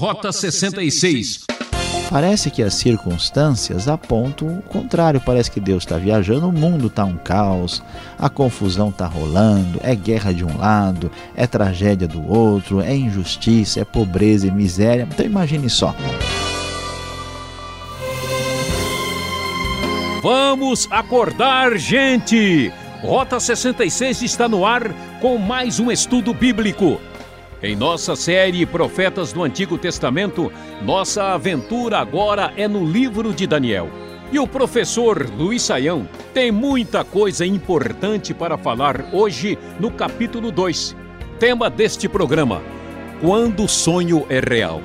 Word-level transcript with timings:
Rota 0.00 0.32
66. 0.32 1.44
Parece 2.08 2.50
que 2.50 2.62
as 2.62 2.72
circunstâncias 2.72 3.86
apontam 3.86 4.48
o 4.48 4.62
contrário. 4.62 5.20
Parece 5.20 5.50
que 5.50 5.60
Deus 5.60 5.82
está 5.82 5.98
viajando, 5.98 6.48
o 6.48 6.52
mundo 6.52 6.86
está 6.86 7.04
um 7.04 7.18
caos, 7.18 7.82
a 8.18 8.30
confusão 8.30 8.88
está 8.88 9.06
rolando, 9.06 9.78
é 9.82 9.94
guerra 9.94 10.32
de 10.32 10.42
um 10.42 10.56
lado, 10.56 11.10
é 11.36 11.46
tragédia 11.46 12.08
do 12.08 12.26
outro, 12.26 12.80
é 12.80 12.96
injustiça, 12.96 13.80
é 13.80 13.84
pobreza 13.84 14.46
e 14.46 14.50
miséria. 14.50 15.06
Então 15.06 15.26
imagine 15.26 15.68
só. 15.68 15.94
Vamos 20.22 20.88
acordar, 20.90 21.76
gente! 21.76 22.72
Rota 23.02 23.38
66 23.38 24.22
está 24.22 24.48
no 24.48 24.64
ar 24.64 24.94
com 25.20 25.36
mais 25.36 25.78
um 25.78 25.90
estudo 25.90 26.32
bíblico. 26.32 26.98
Em 27.62 27.76
nossa 27.76 28.16
série 28.16 28.64
Profetas 28.64 29.34
do 29.34 29.42
Antigo 29.42 29.76
Testamento, 29.76 30.50
nossa 30.82 31.34
aventura 31.34 31.98
agora 31.98 32.54
é 32.56 32.66
no 32.66 32.82
livro 32.86 33.34
de 33.34 33.46
Daniel. 33.46 33.90
E 34.32 34.38
o 34.38 34.46
professor 34.46 35.28
Luiz 35.36 35.60
Saião 35.60 36.08
tem 36.32 36.50
muita 36.50 37.04
coisa 37.04 37.44
importante 37.44 38.32
para 38.32 38.56
falar 38.56 39.10
hoje 39.12 39.58
no 39.78 39.90
capítulo 39.90 40.50
2. 40.50 40.96
Tema 41.38 41.68
deste 41.68 42.08
programa: 42.08 42.62
Quando 43.20 43.64
o 43.64 43.68
sonho 43.68 44.24
é 44.30 44.40
real. 44.40 44.80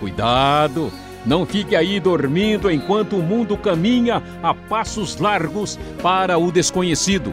Cuidado, 0.00 0.90
não 1.24 1.46
fique 1.46 1.76
aí 1.76 2.00
dormindo 2.00 2.68
enquanto 2.68 3.16
o 3.16 3.22
mundo 3.22 3.56
caminha 3.56 4.20
a 4.42 4.52
passos 4.52 5.16
largos 5.18 5.78
para 6.02 6.36
o 6.36 6.50
desconhecido. 6.50 7.32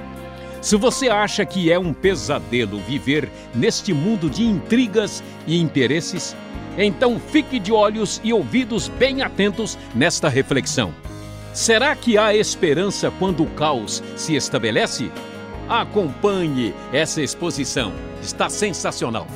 Se 0.64 0.78
você 0.78 1.10
acha 1.10 1.46
que 1.46 1.70
é 1.70 1.78
um 1.78 1.92
pesadelo 1.94 2.80
viver 2.80 3.30
neste 3.54 3.94
mundo 3.94 4.30
de 4.30 4.46
intrigas 4.46 5.22
e 5.46 5.60
interesses, 5.60 6.34
então 6.78 7.20
fique 7.20 7.60
de 7.60 7.74
olhos 7.74 8.22
e 8.24 8.32
ouvidos 8.32 8.88
bem 8.88 9.22
atentos 9.22 9.78
nesta 9.94 10.30
reflexão. 10.30 10.94
Será 11.54 11.94
que 11.98 12.18
há 12.18 12.34
esperança 12.34 13.12
quando 13.20 13.44
o 13.44 13.50
caos 13.50 14.02
se 14.16 14.36
estabelece? 14.36 15.12
Acompanhe 15.68 16.74
essa 16.94 17.22
exposição, 17.22 17.92
está 18.22 18.50
sensacional. 18.50 19.28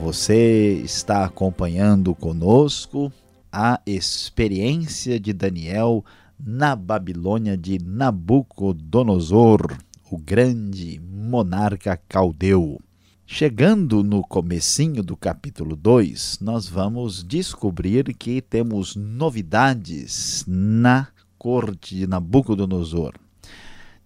Você 0.00 0.80
está 0.82 1.22
acompanhando 1.22 2.14
conosco 2.14 3.12
a 3.52 3.78
experiência 3.84 5.20
de 5.20 5.34
Daniel 5.34 6.02
na 6.44 6.74
Babilônia 6.74 7.56
de 7.56 7.78
Nabucodonosor, 7.78 9.78
o 10.10 10.18
grande 10.18 11.00
monarca 11.00 11.96
caldeu. 12.08 12.80
Chegando 13.24 14.02
no 14.02 14.22
comecinho 14.22 15.04
do 15.04 15.16
capítulo 15.16 15.76
2, 15.76 16.40
nós 16.40 16.68
vamos 16.68 17.22
descobrir 17.22 18.12
que 18.14 18.42
temos 18.42 18.96
novidades 18.96 20.44
na 20.48 21.06
corte 21.38 21.94
de 21.94 22.06
Nabucodonosor. 22.08 23.12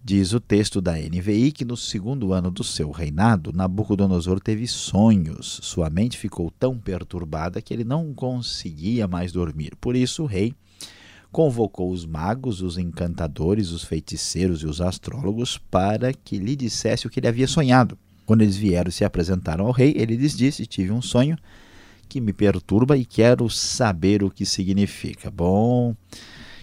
Diz 0.03 0.31
o 0.31 0.39
texto 0.39 0.79
da 0.79 0.93
NVI 0.93 1.51
que 1.51 1.65
no 1.65 1.75
segundo 1.75 2.33
ano 2.33 2.51
do 2.51 2.63
seu 2.63 2.91
reinado, 2.91 3.51
Nabucodonosor 3.51 4.39
teve 4.39 4.67
sonhos. 4.67 5.59
Sua 5.63 5.89
mente 5.89 6.17
ficou 6.17 6.51
tão 6.51 6.77
perturbada 6.77 7.61
que 7.61 7.73
ele 7.73 7.83
não 7.83 8.13
conseguia 8.13 9.07
mais 9.07 9.31
dormir. 9.31 9.75
Por 9.81 9.95
isso, 9.95 10.23
o 10.23 10.27
rei 10.27 10.53
convocou 11.37 11.91
os 11.91 12.03
magos, 12.03 12.63
os 12.63 12.79
encantadores, 12.79 13.69
os 13.69 13.83
feiticeiros 13.83 14.63
e 14.63 14.65
os 14.65 14.81
astrólogos 14.81 15.59
para 15.69 16.11
que 16.11 16.39
lhe 16.39 16.55
dissesse 16.55 17.05
o 17.05 17.11
que 17.11 17.19
ele 17.19 17.27
havia 17.27 17.47
sonhado. 17.47 17.95
Quando 18.25 18.41
eles 18.41 18.57
vieram 18.57 18.89
e 18.89 18.91
se 18.91 19.05
apresentaram 19.05 19.67
ao 19.67 19.71
rei, 19.71 19.93
ele 19.95 20.15
lhes 20.15 20.35
disse: 20.35 20.65
Tive 20.65 20.91
um 20.91 20.99
sonho 20.99 21.37
que 22.09 22.19
me 22.19 22.33
perturba 22.33 22.97
e 22.97 23.05
quero 23.05 23.47
saber 23.51 24.23
o 24.23 24.31
que 24.31 24.47
significa. 24.47 25.29
Bom, 25.29 25.95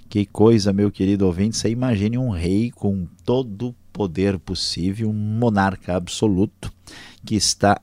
que 0.09 0.27
coisa, 0.27 0.73
meu 0.73 0.91
querido 0.91 1.25
ouvinte. 1.25 1.57
Você 1.57 1.69
imagine 1.69 2.19
um 2.19 2.31
rei 2.31 2.73
com 2.73 3.07
todo 3.25 3.69
o 3.69 3.75
poder 3.93 4.41
possível, 4.41 5.09
um 5.09 5.13
monarca 5.13 5.95
absoluto, 5.95 6.73
que 7.25 7.37
está 7.37 7.79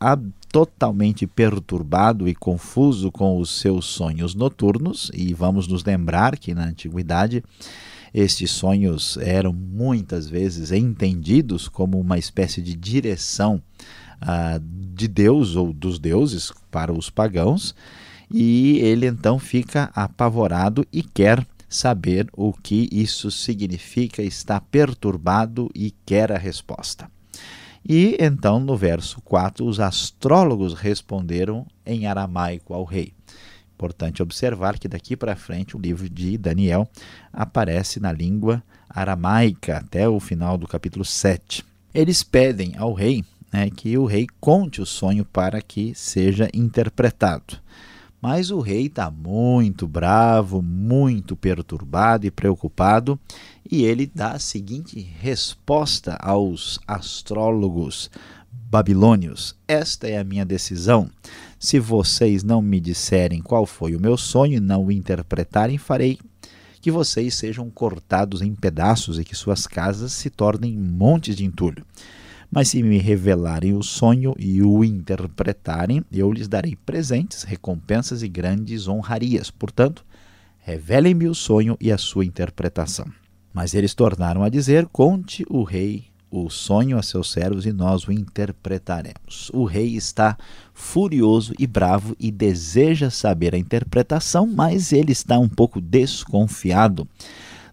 totalmente 0.51 1.25
perturbado 1.25 2.27
e 2.27 2.35
confuso 2.35 3.11
com 3.11 3.37
os 3.37 3.49
seus 3.59 3.85
sonhos 3.85 4.35
noturnos, 4.35 5.09
e 5.13 5.33
vamos 5.33 5.67
nos 5.67 5.83
lembrar 5.83 6.37
que 6.37 6.53
na 6.53 6.65
antiguidade 6.65 7.43
estes 8.13 8.51
sonhos 8.51 9.17
eram 9.17 9.53
muitas 9.53 10.27
vezes 10.27 10.71
entendidos 10.71 11.69
como 11.69 11.97
uma 11.99 12.17
espécie 12.17 12.61
de 12.61 12.75
direção 12.75 13.61
ah, 14.19 14.59
de 14.61 15.07
Deus 15.07 15.55
ou 15.55 15.71
dos 15.71 15.97
deuses 15.97 16.51
para 16.69 16.91
os 16.91 17.09
pagãos, 17.09 17.73
e 18.29 18.79
ele 18.79 19.07
então 19.07 19.39
fica 19.39 19.89
apavorado 19.95 20.85
e 20.91 21.01
quer 21.01 21.45
saber 21.69 22.27
o 22.33 22.51
que 22.51 22.89
isso 22.91 23.31
significa, 23.31 24.21
está 24.21 24.59
perturbado 24.59 25.71
e 25.73 25.91
quer 26.05 26.31
a 26.33 26.37
resposta. 26.37 27.09
E 27.87 28.15
então, 28.19 28.59
no 28.59 28.77
verso 28.77 29.21
4, 29.21 29.65
os 29.65 29.79
astrólogos 29.79 30.73
responderam 30.73 31.65
em 31.85 32.05
aramaico 32.05 32.73
ao 32.73 32.83
rei. 32.83 33.13
Importante 33.73 34.21
observar 34.21 34.77
que 34.77 34.87
daqui 34.87 35.17
para 35.17 35.35
frente 35.35 35.75
o 35.75 35.79
livro 35.79 36.07
de 36.07 36.37
Daniel 36.37 36.87
aparece 37.33 37.99
na 37.99 38.11
língua 38.11 38.63
aramaica 38.87 39.77
até 39.77 40.07
o 40.07 40.19
final 40.19 40.57
do 40.57 40.67
capítulo 40.67 41.03
7. 41.03 41.65
Eles 41.93 42.21
pedem 42.21 42.75
ao 42.77 42.93
rei 42.93 43.25
né, 43.51 43.69
que 43.69 43.97
o 43.97 44.05
rei 44.05 44.27
conte 44.39 44.81
o 44.81 44.85
sonho 44.85 45.25
para 45.25 45.61
que 45.61 45.93
seja 45.95 46.47
interpretado. 46.53 47.57
Mas 48.21 48.51
o 48.51 48.59
rei 48.59 48.85
está 48.85 49.09
muito 49.09 49.87
bravo, 49.87 50.61
muito 50.61 51.35
perturbado 51.35 52.27
e 52.27 52.31
preocupado, 52.31 53.19
e 53.69 53.83
ele 53.83 54.09
dá 54.13 54.33
a 54.33 54.39
seguinte 54.39 54.99
resposta 55.19 56.15
aos 56.21 56.79
astrólogos 56.87 58.11
babilônios: 58.51 59.55
Esta 59.67 60.07
é 60.07 60.19
a 60.19 60.23
minha 60.23 60.45
decisão. 60.45 61.09
Se 61.57 61.79
vocês 61.79 62.43
não 62.43 62.61
me 62.61 62.79
disserem 62.79 63.41
qual 63.41 63.65
foi 63.65 63.95
o 63.95 63.99
meu 63.99 64.15
sonho 64.15 64.57
e 64.57 64.59
não 64.59 64.85
o 64.85 64.91
interpretarem, 64.91 65.79
farei 65.79 66.19
que 66.79 66.91
vocês 66.91 67.35
sejam 67.35 67.69
cortados 67.69 68.41
em 68.41 68.53
pedaços 68.53 69.19
e 69.19 69.23
que 69.23 69.35
suas 69.35 69.65
casas 69.65 70.11
se 70.13 70.29
tornem 70.29 70.77
montes 70.77 71.35
de 71.35 71.45
entulho. 71.45 71.85
Mas 72.51 72.67
se 72.67 72.83
me 72.83 72.97
revelarem 72.97 73.73
o 73.73 73.81
sonho 73.81 74.35
e 74.37 74.61
o 74.61 74.83
interpretarem, 74.83 76.03
eu 76.11 76.29
lhes 76.33 76.49
darei 76.49 76.75
presentes, 76.75 77.43
recompensas 77.43 78.23
e 78.23 78.27
grandes 78.27 78.89
honrarias. 78.89 79.49
Portanto, 79.49 80.05
revelem-me 80.59 81.29
o 81.29 81.33
sonho 81.33 81.77
e 81.79 81.89
a 81.89 81.97
sua 81.97 82.25
interpretação. 82.25 83.05
Mas 83.53 83.73
eles 83.73 83.93
tornaram 83.93 84.43
a 84.43 84.49
dizer: 84.49 84.85
Conte 84.87 85.45
o 85.49 85.63
rei 85.63 86.11
o 86.31 86.49
sonho 86.49 86.97
a 86.97 87.03
seus 87.03 87.29
servos 87.29 87.65
e 87.65 87.73
nós 87.73 88.07
o 88.07 88.11
interpretaremos. 88.11 89.51
O 89.53 89.65
rei 89.65 89.97
está 89.97 90.37
furioso 90.73 91.53
e 91.59 91.67
bravo 91.67 92.15
e 92.17 92.31
deseja 92.31 93.09
saber 93.09 93.53
a 93.53 93.57
interpretação, 93.57 94.47
mas 94.47 94.93
ele 94.93 95.11
está 95.11 95.37
um 95.37 95.49
pouco 95.49 95.81
desconfiado 95.81 97.05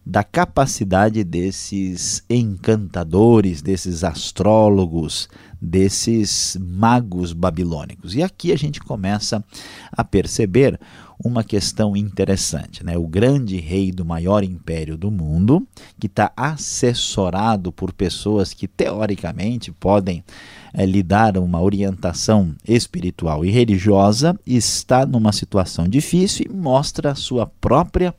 da 0.09 0.25
capacidade 0.25 1.23
desses 1.23 2.25
encantadores, 2.31 3.61
desses 3.61 4.03
astrólogos, 4.03 5.29
desses 5.61 6.57
magos 6.59 7.35
babilônicos. 7.35 8.15
E 8.15 8.23
aqui 8.23 8.51
a 8.51 8.57
gente 8.57 8.81
começa 8.81 9.45
a 9.93 10.03
perceber 10.03 10.81
uma 11.23 11.45
questão 11.45 11.95
interessante. 11.95 12.83
Né? 12.83 12.97
O 12.97 13.07
grande 13.07 13.59
rei 13.59 13.93
do 13.93 14.03
maior 14.03 14.43
império 14.43 14.97
do 14.97 15.11
mundo, 15.11 15.69
que 16.01 16.07
está 16.07 16.33
assessorado 16.35 17.71
por 17.71 17.93
pessoas 17.93 18.55
que 18.55 18.67
teoricamente 18.67 19.71
podem 19.73 20.25
é, 20.73 20.87
lhe 20.87 21.03
dar 21.03 21.37
uma 21.37 21.61
orientação 21.61 22.55
espiritual 22.67 23.45
e 23.45 23.51
religiosa, 23.51 24.41
está 24.47 25.05
numa 25.05 25.33
situação 25.33 25.87
difícil 25.87 26.47
e 26.49 26.55
mostra 26.55 27.11
a 27.11 27.15
sua 27.15 27.47
própria 27.47 28.15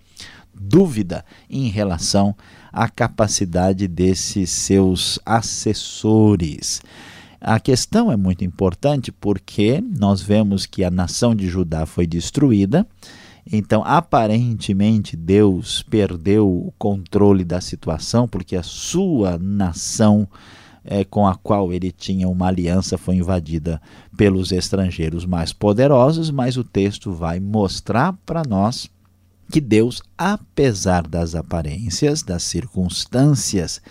dúvida 0.59 1.23
em 1.49 1.67
relação 1.69 2.35
à 2.71 2.89
capacidade 2.89 3.87
desses 3.87 4.49
seus 4.49 5.19
assessores. 5.25 6.81
A 7.41 7.59
questão 7.59 8.11
é 8.11 8.17
muito 8.17 8.43
importante 8.43 9.11
porque 9.11 9.81
nós 9.97 10.21
vemos 10.21 10.65
que 10.65 10.83
a 10.83 10.91
nação 10.91 11.33
de 11.33 11.47
Judá 11.47 11.85
foi 11.85 12.05
destruída, 12.05 12.85
então 13.49 13.81
aparentemente 13.85 15.15
Deus 15.15 15.81
perdeu 15.81 16.47
o 16.47 16.73
controle 16.77 17.45
da 17.45 17.61
situação 17.61 18.27
porque 18.27 18.55
a 18.57 18.63
sua 18.63 19.37
nação 19.37 20.27
é, 20.83 21.03
com 21.03 21.27
a 21.27 21.35
qual 21.35 21.71
ele 21.71 21.91
tinha 21.91 22.27
uma 22.27 22.47
aliança 22.47 22.97
foi 22.97 23.15
invadida 23.15 23.81
pelos 24.17 24.51
estrangeiros 24.51 25.25
mais 25.25 25.53
poderosos, 25.53 26.31
mas 26.31 26.57
o 26.57 26.63
texto 26.63 27.11
vai 27.11 27.39
mostrar 27.39 28.13
para 28.25 28.43
nós 28.47 28.89
que 29.51 29.59
Deus, 29.59 30.01
apesar 30.17 31.07
das 31.07 31.33
aparências, 31.33 32.21
das 32.21 32.43
circunstâncias, 32.43 33.81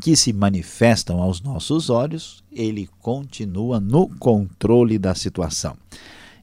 que 0.00 0.14
se 0.14 0.32
manifestam 0.32 1.22
aos 1.22 1.40
nossos 1.40 1.88
olhos, 1.88 2.44
ele 2.52 2.88
continua 3.00 3.80
no 3.80 4.08
controle 4.18 4.98
da 4.98 5.14
situação. 5.14 5.76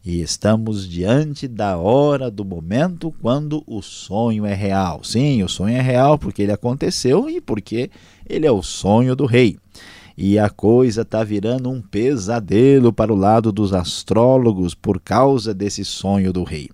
E 0.03 0.21
estamos 0.21 0.89
diante 0.89 1.47
da 1.47 1.77
hora 1.77 2.29
do 2.29 2.43
momento 2.43 3.13
quando 3.21 3.63
o 3.65 3.81
sonho 3.81 4.45
é 4.45 4.53
real. 4.53 5.01
Sim, 5.03 5.43
o 5.43 5.47
sonho 5.47 5.77
é 5.77 5.81
real 5.81 6.17
porque 6.17 6.41
ele 6.41 6.51
aconteceu 6.51 7.29
e 7.29 7.39
porque 7.39 7.89
ele 8.27 8.45
é 8.45 8.51
o 8.51 8.61
sonho 8.61 9.15
do 9.15 9.25
rei. 9.25 9.57
E 10.17 10.37
a 10.37 10.49
coisa 10.49 11.03
está 11.03 11.23
virando 11.23 11.69
um 11.69 11.81
pesadelo 11.81 12.91
para 12.91 13.13
o 13.13 13.15
lado 13.15 13.51
dos 13.51 13.73
astrólogos 13.73 14.75
por 14.75 14.99
causa 14.99 15.53
desse 15.53 15.85
sonho 15.85 16.33
do 16.33 16.43
rei. 16.43 16.69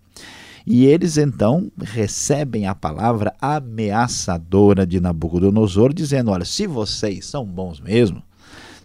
E 0.72 0.86
eles 0.86 1.18
então 1.18 1.72
recebem 1.82 2.68
a 2.68 2.76
palavra 2.76 3.34
ameaçadora 3.42 4.86
de 4.86 5.00
Nabucodonosor, 5.00 5.92
dizendo: 5.92 6.30
Olha, 6.30 6.46
se 6.46 6.68
vocês 6.68 7.26
são 7.26 7.44
bons 7.44 7.80
mesmo, 7.80 8.22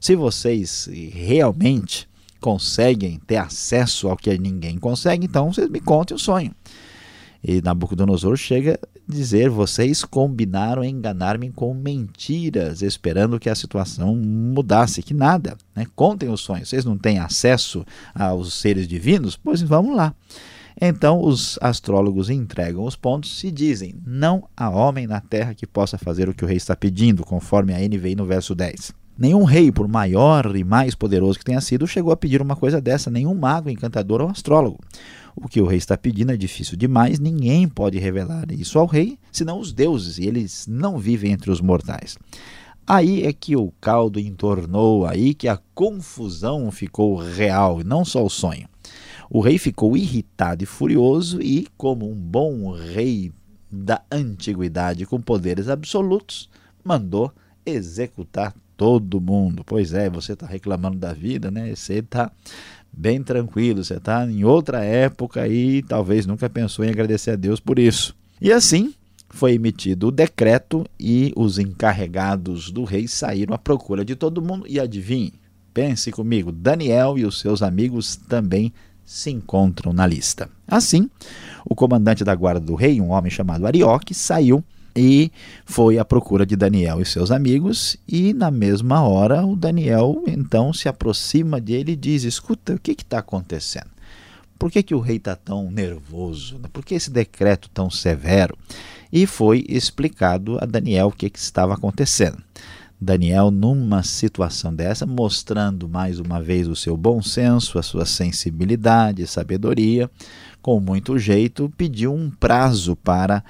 se 0.01 0.17
vocês 0.17 0.89
realmente 1.13 2.09
conseguem 2.41 3.21
ter 3.27 3.37
acesso 3.37 4.09
ao 4.09 4.17
que 4.17 4.39
ninguém 4.39 4.79
consegue, 4.79 5.27
então 5.27 5.53
vocês 5.53 5.69
me 5.69 5.79
contem 5.79 6.15
o 6.15 6.19
sonho. 6.19 6.55
E 7.47 7.61
Nabucodonosor 7.61 8.35
chega 8.39 8.81
a 8.83 8.89
dizer: 9.07 9.51
Vocês 9.51 10.07
combinaram 10.07 10.83
enganar-me 10.83 11.51
com 11.51 11.75
mentiras, 11.75 12.81
esperando 12.81 13.39
que 13.39 13.51
a 13.51 13.55
situação 13.55 14.17
mudasse. 14.17 15.03
Que 15.03 15.13
nada, 15.13 15.55
né? 15.77 15.87
contem 15.95 16.31
o 16.31 16.37
sonho. 16.39 16.65
Vocês 16.65 16.83
não 16.83 16.97
têm 16.97 17.19
acesso 17.19 17.85
aos 18.15 18.55
seres 18.55 18.89
divinos? 18.89 19.37
Pois 19.37 19.61
vamos 19.61 19.95
lá. 19.95 20.15
Então 20.81 21.23
os 21.23 21.59
astrólogos 21.61 22.31
entregam 22.31 22.85
os 22.85 22.97
pontos 22.97 23.43
e 23.45 23.51
dizem: 23.51 23.95
Não 24.05 24.49
há 24.57 24.69
homem 24.69 25.07
na 25.07 25.21
terra 25.21 25.55
que 25.55 25.67
possa 25.67 25.97
fazer 25.97 26.29
o 26.29 26.35
que 26.35 26.45
o 26.45 26.49
rei 26.49 26.57
está 26.57 26.75
pedindo, 26.75 27.25
conforme 27.25 27.73
a 27.73 27.79
NVI 27.79 28.17
no 28.17 28.27
verso 28.27 28.55
10. 28.55 28.93
Nenhum 29.17 29.45
rei, 29.45 29.71
por 29.71 29.87
maior 29.87 30.57
e 30.57 30.65
mais 30.65 30.97
poderoso 30.97 31.39
que 31.39 31.45
tenha 31.45 31.61
sido, 31.61 31.87
chegou 31.87 32.13
a 32.13 32.17
pedir 32.17 32.43
uma 32.43 32.57
coisa 32.57 32.81
dessa, 32.81 33.11
nenhum 33.11 33.35
mago, 33.35 33.71
encantador 33.71 34.21
ou 34.21 34.29
astrólogo. 34.29 34.81
O 35.37 35.49
que 35.49 35.61
o 35.61 35.67
rei 35.67 35.79
está 35.79 35.97
pedindo 35.97 36.33
é 36.33 36.37
difícil 36.37 36.77
demais, 36.77 37.21
ninguém 37.21 37.69
pode 37.69 37.97
revelar 37.99 38.51
isso 38.51 38.77
ao 38.77 38.87
rei, 38.87 39.17
senão 39.31 39.61
os 39.61 39.73
deuses, 39.73 40.19
e 40.19 40.27
eles 40.27 40.67
não 40.69 40.99
vivem 40.99 41.31
entre 41.31 41.51
os 41.51 41.61
mortais. 41.61 42.19
Aí 42.85 43.25
é 43.25 43.33
que 43.33 43.57
o 43.57 43.73
caldo 43.81 44.19
entornou, 44.19 45.07
aí 45.07 45.33
que 45.33 45.47
a 45.47 45.61
confusão 45.75 46.71
ficou 46.73 47.17
real, 47.17 47.81
e 47.81 47.85
não 47.85 48.05
só 48.05 48.25
o 48.25 48.29
sonho. 48.31 48.69
O 49.31 49.41
rei 49.41 49.59
ficou 49.59 49.97
irritado 49.97 50.63
e 50.63 50.67
furioso 50.67 51.41
e, 51.41 51.67
como 51.77 52.11
um 52.11 52.15
bom 52.15 52.73
rei 52.73 53.33
da 53.71 54.03
antiguidade 54.11 55.07
com 55.07 55.21
poderes 55.21 55.69
absolutos, 55.69 56.49
mandou 56.85 57.33
executar 57.67 58.55
todo 58.77 59.21
mundo. 59.21 59.65
Pois 59.65 59.93
é, 59.93 60.09
você 60.09 60.33
está 60.33 60.47
reclamando 60.47 60.99
da 60.99 61.13
vida, 61.13 61.51
né? 61.51 61.75
Você 61.75 61.95
está 61.95 62.31
bem 62.93 63.23
tranquilo, 63.23 63.83
você 63.83 63.95
está 63.95 64.25
em 64.31 64.45
outra 64.45 64.85
época 64.85 65.49
e 65.49 65.83
talvez 65.83 66.27
nunca 66.27 66.49
pensou 66.49 66.85
em 66.85 66.91
agradecer 66.91 67.33
a 67.33 67.37
Deus 67.37 67.59
por 67.59 67.79
isso. 67.79 68.15
E 68.41 68.53
assim 68.53 68.95
foi 69.29 69.55
emitido 69.55 70.09
o 70.09 70.13
decreto 70.13 70.87
e 70.99 71.33
os 71.35 71.59
encarregados 71.59 72.71
do 72.71 72.85
rei 72.85 73.09
saíram 73.09 73.55
à 73.55 73.59
procura 73.59 74.05
de 74.05 74.15
todo 74.15 74.43
mundo. 74.43 74.65
E 74.69 74.79
adivinhe, 74.79 75.33
pense 75.73 76.13
comigo, 76.13 76.53
Daniel 76.53 77.19
e 77.19 77.25
os 77.25 77.41
seus 77.41 77.63
amigos 77.63 78.15
também 78.15 78.73
se 79.05 79.31
encontram 79.31 79.93
na 79.93 80.07
lista. 80.07 80.49
Assim, 80.67 81.11
o 81.65 81.75
comandante 81.75 82.25
da 82.25 82.35
guarda 82.35 82.61
do 82.61 82.75
rei, 82.75 83.01
um 83.01 83.11
homem 83.11 83.31
chamado 83.31 83.67
Arioque, 83.67 84.15
saiu 84.15 84.65
e 84.97 85.31
foi 85.65 85.99
à 85.99 86.05
procura 86.05 86.47
de 86.47 86.55
Daniel 86.55 87.01
e 87.01 87.07
seus 87.07 87.31
amigos, 87.31 87.97
e 88.07 88.33
na 88.33 88.51
mesma 88.51 89.03
hora 89.03 89.45
o 89.45 89.57
Daniel 89.57 90.23
então 90.27 90.73
se 90.73 90.89
aproxima 90.89 91.61
dele 91.61 91.93
e 91.93 91.97
diz: 91.97 92.23
Escuta, 92.23 92.75
o 92.75 92.79
que 92.79 92.93
está 92.93 93.19
acontecendo? 93.19 93.91
Por 94.59 94.71
que, 94.71 94.83
que 94.83 94.95
o 94.95 95.01
rei 95.01 95.17
está 95.17 95.35
tão 95.35 95.71
nervoso? 95.71 96.61
Por 96.73 96.85
que 96.85 96.95
esse 96.95 97.11
decreto 97.11 97.69
tão 97.75 97.91
severo? 97.91 98.57
E 99.13 99.27
foi 99.27 99.65
explicado 99.69 100.59
a 100.61 100.65
Daniel 100.65 101.09
o 101.09 101.13
que, 101.13 101.29
que 101.29 101.39
estava 101.39 101.75
acontecendo. 101.75 102.39
Daniel, 103.05 103.51
numa 103.51 104.03
situação 104.03 104.75
dessa, 104.75 105.07
mostrando 105.07 105.89
mais 105.89 106.19
uma 106.19 106.43
vez 106.43 106.67
o 106.67 106.75
seu 106.75 106.97
bom 106.97 107.23
senso, 107.23 107.79
a 107.79 107.83
sua 107.83 108.07
sensibilidade 108.07 109.27
sabedoria, 109.27 110.11
com 110.61 110.81
muito 110.81 111.19
jeito, 111.19 111.73
pediu 111.77 112.13
um 112.13 112.31
prazo 112.31 112.97
para 112.97 113.45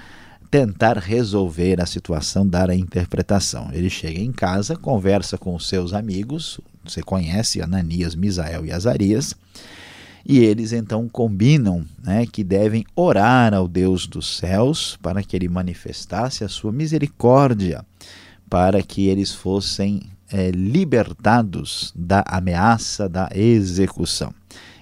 tentar 0.50 0.98
resolver 0.98 1.80
a 1.80 1.86
situação, 1.86 2.46
dar 2.46 2.68
a 2.68 2.74
interpretação. 2.74 3.70
Ele 3.72 3.88
chega 3.88 4.20
em 4.20 4.32
casa, 4.32 4.76
conversa 4.76 5.38
com 5.38 5.54
os 5.54 5.68
seus 5.68 5.92
amigos, 5.92 6.60
você 6.84 7.02
conhece 7.02 7.62
Ananias, 7.62 8.14
Misael 8.14 8.66
e 8.66 8.72
Azarias, 8.72 9.34
e 10.26 10.38
eles 10.38 10.72
então 10.72 11.08
combinam 11.08 11.84
né, 12.02 12.26
que 12.26 12.42
devem 12.42 12.84
orar 12.96 13.52
ao 13.52 13.68
Deus 13.68 14.06
dos 14.06 14.36
céus 14.36 14.98
para 15.02 15.22
que 15.22 15.36
ele 15.36 15.48
manifestasse 15.48 16.42
a 16.44 16.48
sua 16.48 16.72
misericórdia, 16.72 17.84
para 18.54 18.84
que 18.84 19.08
eles 19.08 19.34
fossem 19.34 20.00
é, 20.30 20.52
libertados 20.52 21.92
da 21.92 22.22
ameaça 22.24 23.08
da 23.08 23.28
execução. 23.34 24.32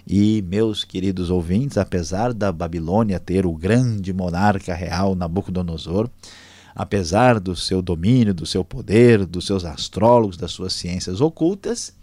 E, 0.06 0.44
meus 0.46 0.84
queridos 0.84 1.30
ouvintes, 1.30 1.78
apesar 1.78 2.34
da 2.34 2.52
Babilônia 2.52 3.18
ter 3.18 3.46
o 3.46 3.54
grande 3.54 4.12
monarca 4.12 4.74
real 4.74 5.14
Nabucodonosor, 5.14 6.10
apesar 6.74 7.40
do 7.40 7.56
seu 7.56 7.80
domínio, 7.80 8.34
do 8.34 8.44
seu 8.44 8.62
poder, 8.62 9.24
dos 9.24 9.46
seus 9.46 9.64
astrólogos, 9.64 10.36
das 10.36 10.52
suas 10.52 10.74
ciências 10.74 11.22
ocultas, 11.22 11.94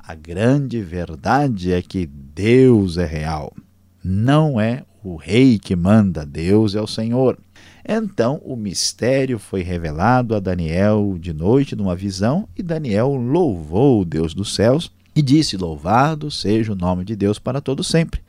a 0.00 0.16
grande 0.16 0.82
verdade 0.82 1.70
é 1.70 1.80
que 1.80 2.04
Deus 2.04 2.98
é 2.98 3.06
real. 3.06 3.54
Não 4.02 4.60
é 4.60 4.82
o 5.04 5.14
rei 5.14 5.60
que 5.60 5.76
manda, 5.76 6.26
Deus 6.26 6.74
é 6.74 6.80
o 6.80 6.86
Senhor. 6.88 7.38
Então 7.86 8.40
o 8.44 8.54
mistério 8.56 9.38
foi 9.38 9.62
revelado 9.62 10.34
a 10.34 10.40
Daniel 10.40 11.16
de 11.18 11.32
noite 11.32 11.74
numa 11.74 11.96
visão, 11.96 12.48
e 12.56 12.62
Daniel 12.62 13.14
louvou 13.14 14.02
o 14.02 14.04
Deus 14.04 14.34
dos 14.34 14.54
céus 14.54 14.90
e 15.14 15.20
disse: 15.20 15.56
Louvado 15.56 16.30
seja 16.30 16.72
o 16.72 16.76
nome 16.76 17.04
de 17.04 17.16
Deus 17.16 17.38
para 17.38 17.60
todo 17.60 17.82
sempre. 17.82 18.20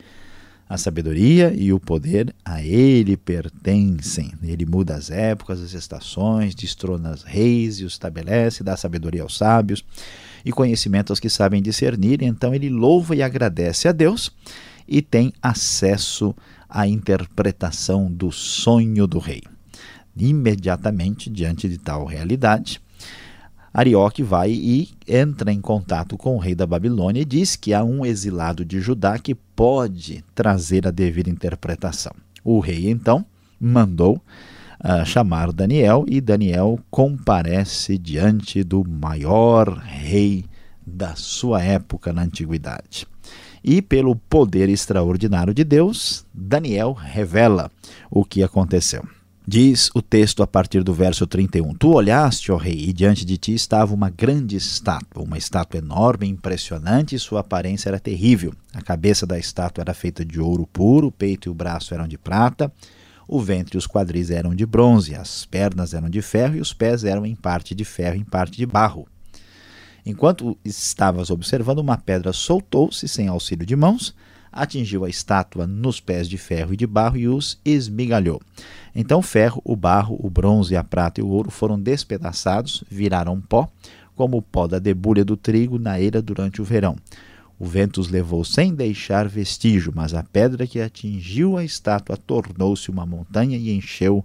A 0.67 0.77
sabedoria 0.77 1.53
e 1.55 1.71
o 1.71 1.79
poder 1.79 2.33
a 2.43 2.63
ele 2.63 3.15
pertencem. 3.15 4.31
Ele 4.41 4.65
muda 4.65 4.95
as 4.95 5.11
épocas, 5.11 5.61
as 5.61 5.73
estações, 5.73 6.55
destrona 6.55 7.11
os 7.11 7.21
reis 7.21 7.79
e 7.79 7.85
os 7.85 7.93
estabelece, 7.93 8.63
dá 8.63 8.75
sabedoria 8.75 9.21
aos 9.21 9.37
sábios 9.37 9.83
e 10.43 10.51
conhecimento 10.51 11.11
aos 11.11 11.19
que 11.19 11.29
sabem 11.29 11.61
discernir. 11.61 12.23
Então 12.23 12.55
ele 12.55 12.69
louva 12.69 13.15
e 13.15 13.21
agradece 13.21 13.87
a 13.87 13.91
Deus 13.91 14.31
e 14.87 15.01
tem 15.01 15.31
acesso 15.41 16.35
à 16.73 16.87
interpretação 16.87 18.11
do 18.11 18.31
sonho 18.31 19.05
do 19.05 19.19
rei. 19.19 19.43
Imediatamente 20.17 21.29
diante 21.29 21.69
de 21.69 21.77
tal 21.77 22.05
realidade, 22.05 22.81
Arioque 23.71 24.21
vai 24.21 24.51
e 24.51 24.89
entra 25.07 25.51
em 25.51 25.61
contato 25.61 26.17
com 26.17 26.35
o 26.35 26.39
rei 26.39 26.53
da 26.53 26.65
Babilônia 26.65 27.21
e 27.21 27.25
diz 27.25 27.55
que 27.55 27.73
há 27.73 27.83
um 27.83 28.05
exilado 28.05 28.65
de 28.65 28.79
Judá 28.79 29.17
que 29.17 29.33
pode 29.33 30.23
trazer 30.35 30.87
a 30.87 30.91
devida 30.91 31.29
interpretação. 31.29 32.13
O 32.43 32.59
rei 32.59 32.89
então 32.89 33.25
mandou 33.59 34.17
uh, 34.17 35.05
chamar 35.05 35.51
Daniel 35.51 36.05
e 36.07 36.19
Daniel 36.19 36.79
comparece 36.91 37.97
diante 37.97 38.63
do 38.63 38.87
maior 38.87 39.69
rei 39.77 40.45
da 40.85 41.15
sua 41.15 41.63
época 41.63 42.11
na 42.11 42.23
antiguidade. 42.23 43.07
E 43.63 43.81
pelo 43.81 44.15
poder 44.15 44.67
extraordinário 44.67 45.53
de 45.53 45.63
Deus, 45.63 46.25
Daniel 46.33 46.91
revela 46.91 47.71
o 48.11 48.25
que 48.25 48.43
aconteceu. 48.43 49.07
Diz 49.45 49.89
o 49.93 50.01
texto 50.01 50.41
a 50.41 50.47
partir 50.47 50.83
do 50.83 50.93
verso 50.93 51.27
31. 51.27 51.73
Tu 51.73 51.89
olhaste, 51.89 52.51
ó 52.51 52.55
rei, 52.55 52.89
e 52.89 52.93
diante 52.93 53.25
de 53.25 53.37
ti 53.37 53.53
estava 53.53 53.93
uma 53.93 54.09
grande 54.09 54.55
estátua, 54.55 55.21
uma 55.21 55.37
estátua 55.37 55.79
enorme, 55.79 56.27
impressionante, 56.27 57.15
e 57.15 57.19
sua 57.19 57.41
aparência 57.41 57.89
era 57.89 57.99
terrível. 57.99 58.53
A 58.73 58.81
cabeça 58.81 59.25
da 59.25 59.37
estátua 59.37 59.81
era 59.81 59.93
feita 59.93 60.23
de 60.23 60.39
ouro 60.39 60.65
puro, 60.65 61.07
o 61.07 61.11
peito 61.11 61.49
e 61.49 61.51
o 61.51 61.53
braço 61.53 61.93
eram 61.93 62.07
de 62.07 62.17
prata, 62.17 62.71
o 63.27 63.41
ventre 63.41 63.75
e 63.75 63.77
os 63.77 63.85
quadris 63.85 64.29
eram 64.29 64.55
de 64.55 64.65
bronze, 64.65 65.13
as 65.13 65.45
pernas 65.45 65.93
eram 65.93 66.09
de 66.09 66.21
ferro 66.21 66.55
e 66.55 66.61
os 66.61 66.73
pés 66.73 67.03
eram 67.03 67.25
em 67.25 67.35
parte 67.35 67.75
de 67.75 67.83
ferro, 67.83 68.15
em 68.15 68.23
parte 68.23 68.55
de 68.55 68.65
barro. 68.65 69.07
Enquanto 70.05 70.57
estavas 70.65 71.29
observando, 71.29 71.79
uma 71.79 71.97
pedra 71.97 72.33
soltou-se 72.33 73.07
sem 73.07 73.27
auxílio 73.27 73.65
de 73.65 73.75
mãos, 73.75 74.13
atingiu 74.51 75.03
a 75.03 75.09
estátua 75.09 75.65
nos 75.65 75.99
pés 75.99 76.29
de 76.29 76.37
ferro 76.37 76.73
e 76.73 76.77
de 76.77 76.85
barro 76.85 77.17
e 77.17 77.27
os 77.27 77.59
esmigalhou. 77.65 78.39
Então 78.93 79.19
o 79.19 79.23
ferro, 79.23 79.61
o 79.65 79.75
barro, 79.75 80.17
o 80.19 80.29
bronze, 80.29 80.75
a 80.75 80.83
prata 80.83 81.19
e 81.19 81.23
o 81.23 81.27
ouro 81.27 81.49
foram 81.49 81.79
despedaçados, 81.79 82.83
viraram 82.89 83.41
pó, 83.41 83.67
como 84.15 84.37
o 84.37 84.41
pó 84.41 84.67
da 84.67 84.77
debulha 84.77 85.25
do 85.25 85.35
trigo 85.35 85.79
na 85.79 85.99
eira 85.99 86.21
durante 86.21 86.61
o 86.61 86.65
verão. 86.65 86.95
O 87.57 87.65
vento 87.65 87.99
os 88.01 88.09
levou 88.09 88.43
sem 88.43 88.75
deixar 88.75 89.27
vestígio, 89.27 89.91
mas 89.95 90.13
a 90.13 90.21
pedra 90.21 90.67
que 90.67 90.79
atingiu 90.79 91.57
a 91.57 91.63
estátua 91.63 92.17
tornou-se 92.17 92.91
uma 92.91 93.05
montanha 93.05 93.57
e 93.57 93.71
encheu 93.75 94.23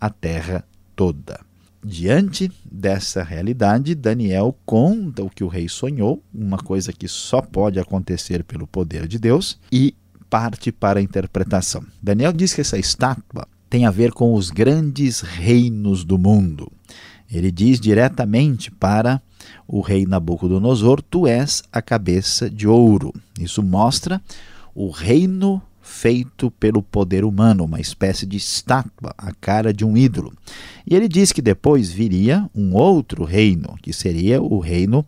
a 0.00 0.08
terra 0.08 0.64
toda. 0.94 1.40
Diante 1.84 2.50
dessa 2.70 3.22
realidade, 3.22 3.94
Daniel 3.94 4.56
conta 4.64 5.22
o 5.22 5.30
que 5.30 5.44
o 5.44 5.48
rei 5.48 5.68
sonhou, 5.68 6.22
uma 6.34 6.58
coisa 6.58 6.92
que 6.92 7.08
só 7.08 7.40
pode 7.40 7.78
acontecer 7.78 8.44
pelo 8.44 8.66
poder 8.66 9.06
de 9.06 9.18
Deus, 9.18 9.58
e 9.70 9.94
parte 10.28 10.72
para 10.72 10.98
a 10.98 11.02
interpretação. 11.02 11.84
Daniel 12.02 12.32
diz 12.32 12.52
que 12.52 12.60
essa 12.60 12.78
estátua 12.78 13.46
tem 13.68 13.86
a 13.86 13.90
ver 13.90 14.12
com 14.12 14.34
os 14.34 14.50
grandes 14.50 15.20
reinos 15.20 16.04
do 16.04 16.18
mundo. 16.18 16.70
Ele 17.30 17.50
diz 17.50 17.80
diretamente 17.80 18.70
para 18.70 19.20
o 19.66 19.80
rei 19.80 20.06
Nabucodonosor: 20.06 21.02
Tu 21.02 21.26
és 21.26 21.62
a 21.72 21.82
cabeça 21.82 22.48
de 22.48 22.68
ouro. 22.68 23.12
Isso 23.40 23.62
mostra 23.62 24.20
o 24.74 24.90
reino 24.90 25.62
feito 25.86 26.50
pelo 26.50 26.82
poder 26.82 27.24
humano, 27.24 27.64
uma 27.64 27.80
espécie 27.80 28.26
de 28.26 28.36
estátua, 28.36 29.14
a 29.16 29.32
cara 29.32 29.72
de 29.72 29.84
um 29.84 29.96
ídolo. 29.96 30.32
E 30.84 30.96
ele 30.96 31.06
diz 31.06 31.30
que 31.30 31.40
depois 31.40 31.90
viria 31.92 32.50
um 32.52 32.74
outro 32.74 33.24
reino, 33.24 33.76
que 33.80 33.92
seria 33.92 34.42
o 34.42 34.58
reino 34.58 35.06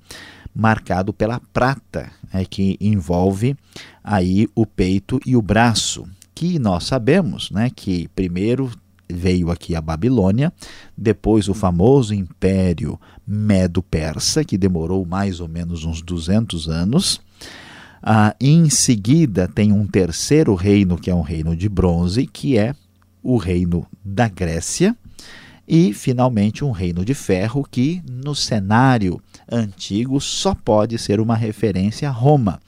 marcado 0.54 1.12
pela 1.12 1.40
prata, 1.52 2.12
né, 2.32 2.44
que 2.49 2.76
envolve 2.80 3.56
aí 4.04 4.49
o 4.54 4.64
peito 4.64 5.20
e 5.26 5.37
o 5.37 5.42
braço, 5.42 6.08
que 6.32 6.61
nós 6.61 6.85
sabemos, 6.85 7.50
né, 7.50 7.70
que 7.75 8.06
primeiro 8.14 8.70
veio 9.11 9.50
aqui 9.50 9.75
a 9.75 9.80
Babilônia, 9.80 10.52
depois 10.97 11.49
o 11.49 11.54
famoso 11.54 12.14
Império 12.14 13.00
Medo-Persa, 13.26 14.44
que 14.44 14.56
demorou 14.56 15.04
mais 15.04 15.40
ou 15.40 15.49
menos 15.49 15.85
uns 15.85 16.00
200 16.02 16.68
anos. 16.68 17.20
Ah, 18.02 18.35
em 18.40 18.71
seguida, 18.71 19.49
tem 19.49 19.73
um 19.73 19.87
terceiro 19.87 20.55
reino, 20.55 20.97
que 20.97 21.11
é 21.11 21.14
um 21.14 21.21
reino 21.21 21.57
de 21.57 21.69
bronze, 21.69 22.26
que 22.26 22.57
é 22.57 22.75
o 23.23 23.37
reino 23.37 23.87
da 24.05 24.28
Grécia. 24.28 24.97
E, 25.67 25.93
finalmente, 25.93 26.64
um 26.64 26.71
reino 26.71 27.05
de 27.05 27.12
ferro, 27.12 27.67
que 27.71 28.02
no 28.11 28.35
cenário 28.35 29.21
antigo 29.50 30.21
só 30.21 30.55
pode 30.55 30.99
ser 30.99 31.21
uma 31.21 31.37
referência 31.37 32.09
a 32.09 32.12
Roma. 32.12 32.61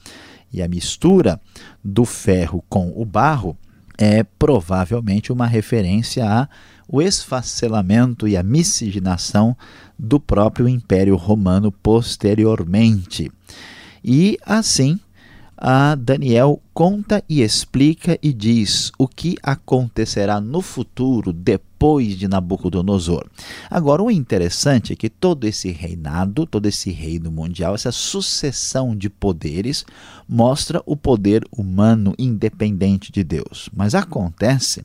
E 0.53 0.61
a 0.61 0.67
mistura 0.67 1.39
do 1.83 2.05
ferro 2.05 2.63
com 2.69 2.93
o 2.95 3.05
barro 3.05 3.57
é 3.97 4.23
provavelmente 4.23 5.31
uma 5.31 5.47
referência 5.47 6.25
ao 6.27 7.01
esfacelamento 7.01 8.27
e 8.27 8.35
a 8.35 8.43
miscigenação 8.43 9.55
do 9.97 10.19
próprio 10.19 10.67
Império 10.67 11.15
Romano 11.15 11.71
posteriormente. 11.71 13.31
E 14.03 14.37
assim, 14.45 14.99
a 15.63 15.93
Daniel 15.93 16.59
conta 16.73 17.23
e 17.29 17.43
explica 17.43 18.17
e 18.23 18.33
diz 18.33 18.91
o 18.97 19.07
que 19.07 19.37
acontecerá 19.43 20.41
no 20.41 20.59
futuro 20.59 21.31
depois 21.31 22.17
de 22.17 22.27
Nabucodonosor. 22.27 23.27
Agora, 23.69 24.01
o 24.01 24.09
interessante 24.09 24.93
é 24.93 24.95
que 24.95 25.07
todo 25.07 25.45
esse 25.45 25.69
reinado, 25.69 26.47
todo 26.47 26.65
esse 26.65 26.89
reino 26.89 27.31
mundial, 27.31 27.75
essa 27.75 27.91
sucessão 27.91 28.95
de 28.95 29.07
poderes, 29.07 29.85
mostra 30.27 30.81
o 30.83 30.97
poder 30.97 31.45
humano 31.55 32.15
independente 32.17 33.11
de 33.11 33.23
Deus. 33.23 33.69
Mas 33.71 33.93
acontece 33.93 34.83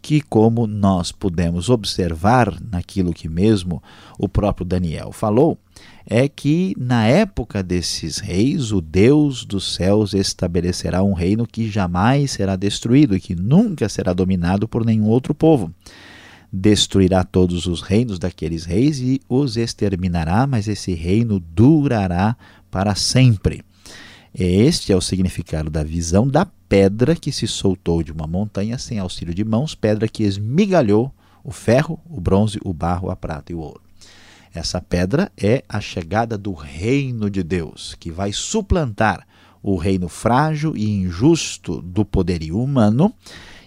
que, 0.00 0.20
como 0.20 0.66
nós 0.66 1.12
pudemos 1.12 1.68
observar 1.68 2.58
naquilo 2.70 3.12
que 3.12 3.28
mesmo 3.28 3.82
o 4.18 4.28
próprio 4.28 4.64
Daniel 4.64 5.12
falou, 5.12 5.58
é 6.06 6.28
que 6.28 6.74
na 6.78 7.06
época 7.06 7.62
desses 7.62 8.18
reis, 8.18 8.72
o 8.72 8.80
Deus 8.80 9.44
dos 9.44 9.74
céus 9.74 10.14
estabelecerá 10.14 11.02
um 11.02 11.12
reino 11.12 11.46
que 11.46 11.70
jamais 11.70 12.32
será 12.32 12.56
destruído 12.56 13.16
e 13.16 13.20
que 13.20 13.34
nunca 13.34 13.88
será 13.88 14.12
dominado 14.12 14.66
por 14.66 14.84
nenhum 14.84 15.06
outro 15.06 15.34
povo. 15.34 15.72
Destruirá 16.52 17.22
todos 17.22 17.66
os 17.66 17.80
reinos 17.80 18.18
daqueles 18.18 18.64
reis 18.64 18.98
e 18.98 19.20
os 19.28 19.56
exterminará, 19.56 20.46
mas 20.46 20.66
esse 20.66 20.94
reino 20.94 21.38
durará 21.38 22.36
para 22.70 22.94
sempre. 22.94 23.62
Este 24.32 24.92
é 24.92 24.96
o 24.96 25.00
significado 25.00 25.68
da 25.68 25.82
visão 25.82 26.26
da 26.26 26.46
pedra 26.68 27.16
que 27.16 27.32
se 27.32 27.48
soltou 27.48 28.00
de 28.02 28.12
uma 28.12 28.28
montanha 28.28 28.78
sem 28.78 28.98
auxílio 28.98 29.34
de 29.34 29.44
mãos, 29.44 29.74
pedra 29.74 30.06
que 30.06 30.22
esmigalhou 30.22 31.12
o 31.42 31.50
ferro, 31.50 31.98
o 32.08 32.20
bronze, 32.20 32.60
o 32.64 32.72
barro, 32.72 33.10
a 33.10 33.16
prata 33.16 33.50
e 33.50 33.54
o 33.56 33.58
ouro. 33.58 33.82
Essa 34.54 34.80
pedra 34.80 35.32
é 35.36 35.64
a 35.68 35.80
chegada 35.80 36.38
do 36.38 36.52
reino 36.52 37.28
de 37.28 37.42
Deus, 37.42 37.96
que 37.98 38.10
vai 38.10 38.32
suplantar 38.32 39.26
o 39.62 39.76
reino 39.76 40.08
frágil 40.08 40.76
e 40.76 40.88
injusto 40.88 41.82
do 41.82 42.04
poderio 42.04 42.60
humano, 42.60 43.12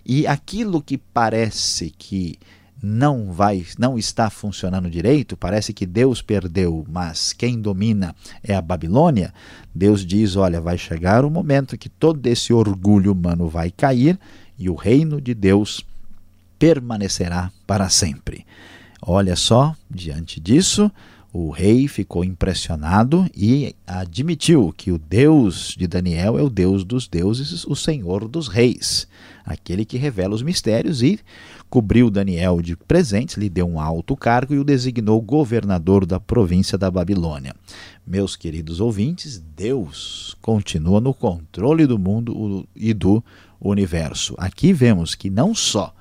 e 0.06 0.26
aquilo 0.26 0.82
que 0.82 0.98
parece 0.98 1.90
que 1.98 2.38
não 2.86 3.32
vai, 3.32 3.66
não 3.80 3.98
está 3.98 4.30
funcionando 4.30 4.90
direito, 4.90 5.38
parece 5.38 5.72
que 5.72 5.86
Deus 5.86 6.22
perdeu, 6.22 6.86
mas 6.90 7.32
quem 7.32 7.62
domina 7.62 8.14
é 8.44 8.54
a 8.54 8.62
Babilônia. 8.62 9.34
Deus 9.74 10.06
diz: 10.06 10.36
olha, 10.36 10.60
vai 10.60 10.78
chegar 10.78 11.24
o 11.24 11.30
momento 11.30 11.78
que 11.78 11.88
todo 11.88 12.28
esse 12.28 12.52
orgulho 12.52 13.14
humano 13.14 13.48
vai 13.48 13.72
cair 13.72 14.20
e 14.60 14.70
o 14.70 14.76
reino 14.76 15.22
de 15.22 15.34
Deus 15.34 15.86
permanecerá 16.60 17.54
para 17.66 17.88
sempre. 17.88 18.46
Olha 19.02 19.38
só, 19.38 19.74
diante 19.90 20.42
disso, 20.42 20.92
o 21.32 21.52
rei 21.52 21.88
ficou 21.88 22.24
impressionado 22.24 23.26
e 23.36 23.76
admitiu 23.88 24.74
que 24.76 24.92
o 24.92 24.98
Deus 24.98 25.74
de 25.78 25.88
Daniel 25.88 26.38
é 26.38 26.44
o 26.44 26.50
Deus 26.50 26.84
dos 26.84 27.08
deuses, 27.08 27.66
o 27.66 27.76
Senhor 27.76 28.28
dos 28.28 28.50
reis, 28.50 29.08
aquele 29.46 29.86
que 29.86 29.98
revela 29.98 30.34
os 30.34 30.42
mistérios 30.42 31.02
e 31.02 31.20
cobriu 31.70 32.10
Daniel 32.10 32.62
de 32.62 32.76
presentes, 32.76 33.36
lhe 33.36 33.50
deu 33.50 33.68
um 33.68 33.80
alto 33.80 34.16
cargo 34.16 34.54
e 34.54 34.60
o 34.60 34.64
designou 34.64 35.22
governador 35.22 36.06
da 36.06 36.20
província 36.20 36.78
da 36.78 36.90
Babilônia. 36.90 37.56
Meus 38.06 38.36
queridos 38.36 38.80
ouvintes, 38.80 39.42
Deus 39.56 40.36
continua 40.42 41.02
no 41.02 41.14
controle 41.14 41.86
do 41.86 41.98
mundo 41.98 42.68
e 42.76 42.94
do 42.94 43.24
universo. 43.60 44.36
Aqui 44.38 44.74
vemos 44.74 45.16
que 45.16 45.30
não 45.30 45.56
só 45.56 45.94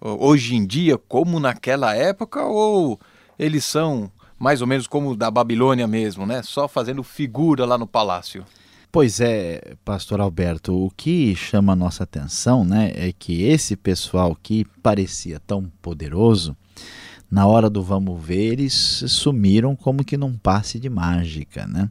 hoje 0.00 0.56
em 0.56 0.66
dia 0.66 0.98
como 0.98 1.38
naquela 1.38 1.94
época 1.94 2.42
ou 2.42 2.98
eles 3.38 3.64
são 3.64 4.10
mais 4.36 4.60
ou 4.60 4.66
menos 4.66 4.88
como 4.88 5.14
da 5.14 5.30
Babilônia 5.30 5.86
mesmo, 5.86 6.26
né? 6.26 6.42
Só 6.42 6.66
fazendo 6.66 7.04
figura 7.04 7.64
lá 7.64 7.78
no 7.78 7.86
palácio? 7.86 8.44
Pois 8.94 9.20
é, 9.20 9.74
pastor 9.84 10.20
Alberto, 10.20 10.72
o 10.72 10.88
que 10.88 11.34
chama 11.34 11.72
a 11.72 11.76
nossa 11.76 12.04
atenção 12.04 12.64
né, 12.64 12.92
é 12.94 13.12
que 13.12 13.42
esse 13.42 13.74
pessoal 13.74 14.38
que 14.40 14.64
parecia 14.84 15.40
tão 15.40 15.64
poderoso, 15.82 16.56
na 17.28 17.44
hora 17.44 17.68
do 17.68 17.82
vamos 17.82 18.24
ver, 18.24 18.52
eles 18.52 18.72
sumiram 19.08 19.74
como 19.74 20.04
que 20.04 20.16
num 20.16 20.38
passe 20.38 20.78
de 20.78 20.88
mágica. 20.88 21.66
Né? 21.66 21.90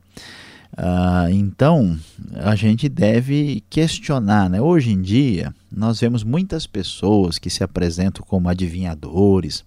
Ah, 0.77 1.27
então, 1.29 1.99
a 2.35 2.55
gente 2.55 2.87
deve 2.87 3.61
questionar. 3.69 4.49
Né? 4.49 4.61
Hoje 4.61 4.93
em 4.93 5.01
dia, 5.01 5.53
nós 5.69 5.99
vemos 5.99 6.23
muitas 6.23 6.65
pessoas 6.65 7.37
que 7.37 7.49
se 7.49 7.65
apresentam 7.65 8.25
como 8.25 8.47
adivinhadores, 8.47 9.65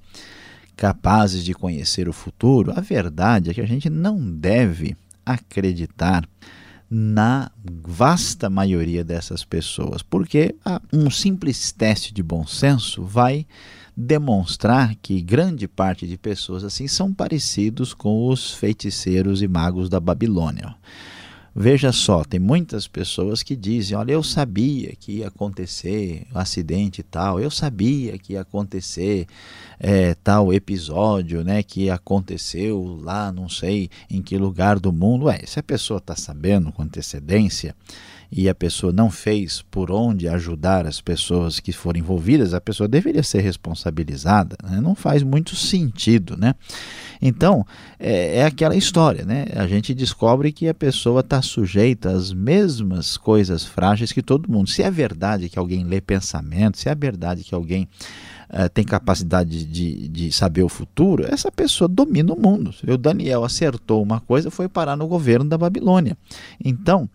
capazes 0.74 1.44
de 1.44 1.52
conhecer 1.52 2.08
o 2.08 2.14
futuro. 2.14 2.72
A 2.74 2.80
verdade 2.80 3.50
é 3.50 3.52
que 3.52 3.60
a 3.60 3.66
gente 3.66 3.90
não 3.90 4.18
deve 4.26 4.96
acreditar 5.26 6.26
na 6.90 7.50
vasta 7.64 8.48
maioria 8.48 9.02
dessas 9.02 9.44
pessoas, 9.44 10.02
porque 10.02 10.54
um 10.92 11.10
simples 11.10 11.72
teste 11.72 12.14
de 12.14 12.22
bom 12.22 12.46
senso 12.46 13.02
vai 13.02 13.46
demonstrar 13.96 14.94
que 14.96 15.20
grande 15.22 15.66
parte 15.66 16.06
de 16.06 16.18
pessoas 16.18 16.62
assim 16.62 16.86
são 16.86 17.12
parecidos 17.12 17.94
com 17.94 18.28
os 18.28 18.52
feiticeiros 18.52 19.42
e 19.42 19.48
magos 19.48 19.88
da 19.88 19.98
Babilônia. 19.98 20.76
Veja 21.58 21.90
só, 21.90 22.22
tem 22.22 22.38
muitas 22.38 22.86
pessoas 22.86 23.42
que 23.42 23.56
dizem: 23.56 23.96
Olha, 23.96 24.12
eu 24.12 24.22
sabia 24.22 24.94
que 24.94 25.20
ia 25.20 25.28
acontecer 25.28 26.26
um 26.34 26.38
acidente 26.38 27.02
tal, 27.02 27.40
eu 27.40 27.50
sabia 27.50 28.18
que 28.18 28.34
ia 28.34 28.42
acontecer 28.42 29.26
é, 29.80 30.14
tal 30.16 30.52
episódio, 30.52 31.42
né, 31.42 31.62
que 31.62 31.88
aconteceu 31.88 33.00
lá, 33.00 33.32
não 33.32 33.48
sei 33.48 33.88
em 34.10 34.20
que 34.20 34.36
lugar 34.36 34.78
do 34.78 34.92
mundo. 34.92 35.24
Ué, 35.24 35.40
se 35.46 35.58
a 35.58 35.62
pessoa 35.62 35.96
está 35.96 36.14
sabendo 36.14 36.70
com 36.70 36.82
antecedência 36.82 37.74
e 38.30 38.48
a 38.48 38.54
pessoa 38.54 38.92
não 38.92 39.10
fez 39.10 39.62
por 39.70 39.90
onde 39.90 40.28
ajudar 40.28 40.86
as 40.86 41.00
pessoas 41.00 41.60
que 41.60 41.72
foram 41.72 42.00
envolvidas, 42.00 42.54
a 42.54 42.60
pessoa 42.60 42.88
deveria 42.88 43.22
ser 43.22 43.40
responsabilizada. 43.40 44.56
Né? 44.62 44.80
Não 44.80 44.94
faz 44.94 45.22
muito 45.22 45.54
sentido, 45.54 46.36
né? 46.36 46.54
Então, 47.20 47.64
é, 47.98 48.38
é, 48.38 48.44
aquela 48.44 48.76
história, 48.76 49.24
né? 49.24 49.46
A 49.54 49.66
gente 49.66 49.94
descobre 49.94 50.52
que 50.52 50.68
a 50.68 50.74
pessoa 50.74 51.20
está 51.20 51.40
sujeita 51.40 52.10
às 52.10 52.32
mesmas 52.32 53.16
coisas 53.16 53.64
frágeis 53.64 54.12
que 54.12 54.22
todo 54.22 54.50
mundo. 54.50 54.68
Se 54.68 54.82
é 54.82 54.90
verdade 54.90 55.48
que 55.48 55.58
alguém 55.58 55.84
lê 55.84 56.00
pensamento, 56.00 56.78
se 56.78 56.88
é 56.88 56.94
verdade 56.94 57.42
que 57.42 57.54
alguém 57.54 57.88
uh, 58.50 58.68
tem 58.72 58.84
capacidade 58.84 59.64
de, 59.64 60.08
de 60.08 60.32
saber 60.32 60.62
o 60.62 60.68
futuro, 60.68 61.24
essa 61.26 61.50
pessoa 61.50 61.88
domina 61.88 62.32
o 62.32 62.40
mundo. 62.40 62.74
O 62.86 62.96
Daniel 62.96 63.44
acertou 63.44 64.02
uma 64.02 64.20
coisa, 64.20 64.50
foi 64.50 64.68
parar 64.68 64.96
no 64.96 65.06
governo 65.06 65.48
da 65.48 65.58
Babilônia. 65.58 66.16
Então, 66.62 67.08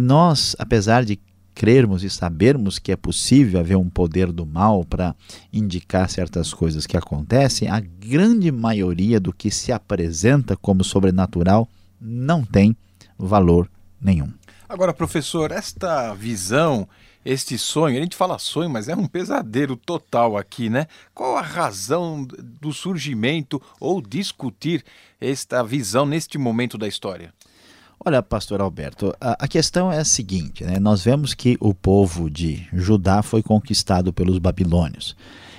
nós, 0.00 0.56
apesar 0.58 1.04
de 1.04 1.18
crermos 1.54 2.02
e 2.02 2.10
sabermos 2.10 2.78
que 2.78 2.90
é 2.90 2.96
possível 2.96 3.60
haver 3.60 3.76
um 3.76 3.88
poder 3.88 4.32
do 4.32 4.44
mal 4.44 4.84
para 4.84 5.14
indicar 5.52 6.10
certas 6.10 6.52
coisas 6.52 6.86
que 6.86 6.96
acontecem, 6.96 7.68
a 7.68 7.80
grande 7.80 8.50
maioria 8.50 9.20
do 9.20 9.32
que 9.32 9.50
se 9.50 9.70
apresenta 9.70 10.56
como 10.56 10.82
sobrenatural 10.82 11.68
não 12.00 12.44
tem 12.44 12.76
valor 13.16 13.70
nenhum. 14.00 14.32
Agora, 14.68 14.92
professor, 14.92 15.52
esta 15.52 16.12
visão 16.14 16.88
este 17.24 17.56
sonho, 17.56 17.96
a 17.96 18.02
gente 18.02 18.16
fala 18.16 18.38
sonho, 18.38 18.68
mas 18.68 18.86
é 18.86 18.94
um 18.94 19.06
pesadelo 19.06 19.76
total 19.76 20.36
aqui, 20.36 20.68
né? 20.68 20.86
Qual 21.14 21.38
a 21.38 21.40
razão 21.40 22.26
do 22.60 22.70
surgimento 22.70 23.62
ou 23.80 24.02
discutir 24.02 24.84
esta 25.18 25.62
visão 25.62 26.04
neste 26.04 26.36
momento 26.36 26.76
da 26.76 26.86
história? 26.86 27.32
Olha, 27.98 28.22
pastor 28.22 28.60
Alberto, 28.60 29.14
a, 29.20 29.44
a 29.44 29.48
questão 29.48 29.90
é 29.90 29.98
a 29.98 30.04
seguinte, 30.04 30.64
né? 30.64 30.78
Nós 30.78 31.02
vemos 31.04 31.34
que 31.34 31.56
o 31.60 31.74
povo 31.74 32.30
de 32.30 32.66
Judá 32.72 33.22
foi 33.22 33.42
conquistado 33.42 34.12
pelos 34.12 34.38
babilônios. 34.38 35.16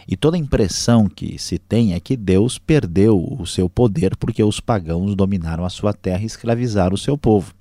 E 0.07 0.15
toda 0.15 0.37
a 0.37 0.39
impressão 0.39 1.07
que 1.09 1.39
se 1.39 1.57
tem 1.57 1.93
é 1.93 1.99
que 1.99 2.15
Deus 2.15 2.59
perdeu 2.59 3.17
o 3.39 3.47
seu 3.47 3.67
poder 3.67 4.15
porque 4.15 4.43
os 4.43 4.59
pagãos 4.59 5.15
dominaram 5.15 5.65
a 5.65 5.69
sua 5.69 5.93
terra 5.93 6.21
e 6.21 6.27
escravizaram 6.27 6.93
o 6.93 6.97
seu 6.97 7.17
povo. 7.17 7.53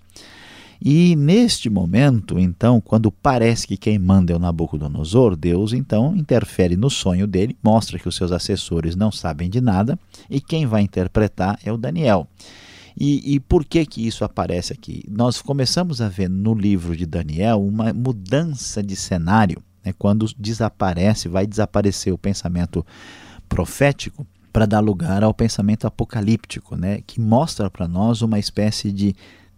E 0.86 1.16
neste 1.16 1.70
momento, 1.70 2.38
então, 2.38 2.78
quando 2.78 3.10
parece 3.10 3.66
que 3.66 3.78
quem 3.78 3.98
manda 3.98 4.34
é 4.34 4.36
o 4.36 4.38
Nabucodonosor, 4.38 5.34
Deus 5.34 5.72
então 5.72 6.14
interfere 6.14 6.76
no 6.76 6.90
sonho 6.90 7.26
dele, 7.26 7.56
mostra 7.62 7.98
que 7.98 8.08
os 8.08 8.14
seus 8.14 8.30
assessores 8.30 8.94
não 8.94 9.10
sabem 9.10 9.48
de 9.48 9.62
nada 9.62 9.98
e 10.28 10.42
quem 10.42 10.66
vai 10.66 10.82
interpretar 10.82 11.58
é 11.64 11.72
o 11.72 11.78
Daniel. 11.78 12.28
E, 12.96 13.34
e, 13.34 13.40
por 13.40 13.64
que 13.64 13.84
que 13.84 14.06
isso 14.06 14.24
aparece 14.24 14.72
aqui? 14.72 15.02
Nós 15.08 15.42
começamos 15.42 16.00
a 16.00 16.08
ver 16.08 16.30
no 16.30 16.54
livro 16.54 16.96
de 16.96 17.04
Daniel 17.04 17.60
uma 17.60 17.92
mudança 17.92 18.82
de 18.82 18.94
cenário, 18.94 19.60
né? 19.84 19.92
quando 19.98 20.26
desaparece, 20.38 21.28
vai 21.28 21.46
desaparecer 21.46 22.12
o 22.12 22.18
pensamento 22.18 22.86
profético 23.48 24.24
para 24.52 24.66
dar 24.66 24.78
lugar 24.78 25.24
ao 25.24 25.34
pensamento 25.34 25.86
apocalíptico, 25.86 26.76
né? 26.76 27.00
que 27.04 27.20
mostra 27.20 27.68
para 27.68 27.88
nós 27.88 28.22
uma 28.22 28.38
espécie 28.38 28.92
de 28.92 29.14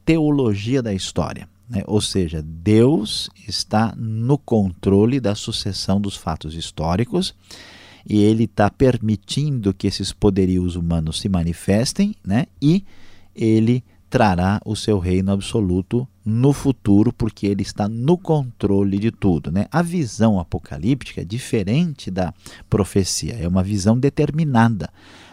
teologia 0.07 0.83
da 0.83 0.95
história. 0.95 1.47
Né? 1.69 1.83
Ou 1.87 2.01
seja, 2.01 2.43
Deus 2.43 3.29
está 3.47 3.95
no 3.97 4.39
controle 4.39 5.21
da 5.21 5.35
sucessão 5.35 6.01
dos 6.01 6.17
fatos 6.17 6.55
históricos 6.55 7.35
e 8.09 8.23
ele 8.23 8.45
está 8.45 8.71
permitindo 8.71 9.75
que 9.75 9.87
esses 9.87 10.13
poderios 10.13 10.77
humanos 10.77 11.21
se 11.21 11.29
manifestem 11.29 12.15
né? 12.25 12.47
e 12.63 12.83
ele 13.37 13.85
trará 14.09 14.61
o 14.65 14.75
seu 14.75 14.99
reino 14.99 15.33
absoluto 15.33 16.09
no 16.25 16.53
futuro, 16.53 17.13
porque 17.13 17.47
ele 17.47 17.63
está 17.63 17.89
no 17.89 18.17
controle 18.17 18.99
de 18.99 19.11
tudo. 19.11 19.51
Né? 19.53 19.67
A 19.71 19.83
visão 19.83 20.41
apocalíptica 20.41 21.21
é 21.21 21.25
diferente 21.25 22.11
da 22.11 22.33
profecia, 22.69 23.35
é 23.35 23.47
uma 23.47 23.63
visão 23.63 23.99
determinada. 23.99 24.89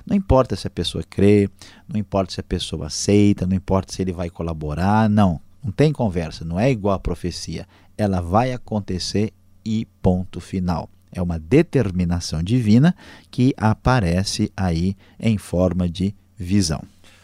Não 0.05 0.15
importa 0.15 0.55
se 0.55 0.67
a 0.67 0.69
pessoa 0.69 1.03
crê, 1.03 1.49
não 1.87 1.99
importa 1.99 2.33
se 2.33 2.39
a 2.39 2.43
pessoa 2.43 2.87
aceita, 2.87 3.47
não 3.47 3.55
importa 3.55 3.93
se 3.93 4.01
ele 4.01 4.11
vai 4.11 4.29
colaborar, 4.29 5.09
não. 5.09 5.39
Não 5.63 5.71
tem 5.71 5.93
conversa, 5.93 6.43
não 6.43 6.59
é 6.59 6.69
igual 6.69 6.93
a 6.93 6.99
profecia. 6.99 7.65
Ela 7.97 8.19
vai 8.19 8.51
acontecer 8.51 9.31
e 9.65 9.87
ponto 10.01 10.41
final. 10.41 10.89
É 11.09 11.21
uma 11.21 11.39
determinação 11.39 12.43
divina 12.43 12.93
que 13.31 13.53
aparece 13.55 14.51
aí 14.57 14.97
em 15.19 15.37
forma 15.37 15.87
de 15.87 16.13
visão. 16.37 16.83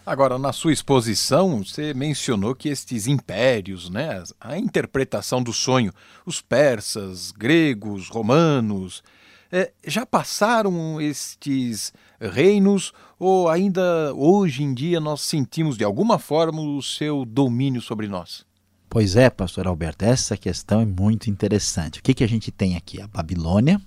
Agora, 0.10 0.39
na 0.39 0.52
sua 0.52 0.74
exposição, 0.74 1.63
você 1.63 1.93
mencionou 1.93 2.56
que 2.56 2.67
estes 2.67 3.06
impérios, 3.06 3.91
né, 3.91 4.24
a 4.41 4.58
interpretação 4.58 5.43
do 5.43 5.54
sonho, 5.54 5.93
os 6.26 6.41
persas, 6.41 7.32
gregos, 7.32 8.10
romanos, 8.10 9.04
é, 9.52 9.72
já 9.86 10.08
passaram 10.08 11.00
estes 11.00 11.93
reinos 12.19 12.91
ou 13.19 13.50
ainda 13.50 14.12
hoje 14.15 14.63
em 14.63 14.74
dia 14.74 15.00
nós 15.00 15.22
sentimos 15.22 15.78
de 15.78 15.84
alguma 15.84 16.17
forma 16.17 16.60
o 16.60 16.82
seu 16.82 17.24
domínio 17.24 17.80
sobre 17.80 18.08
nós? 18.08 18.43
Pois 18.89 19.15
é, 19.15 19.30
pastor 19.30 19.67
Alberto, 19.67 20.06
essa 20.06 20.36
questão 20.36 20.82
é 20.82 20.86
muito 20.88 21.30
interessante. 21.30 22.00
O 22.00 22.02
que, 22.02 22.15
que 22.15 22.24
a 22.24 22.28
gente 22.28 22.52
tem 22.52 22.76
aqui? 22.76 23.00
A 23.00 23.06
Babilônia, 23.06 23.80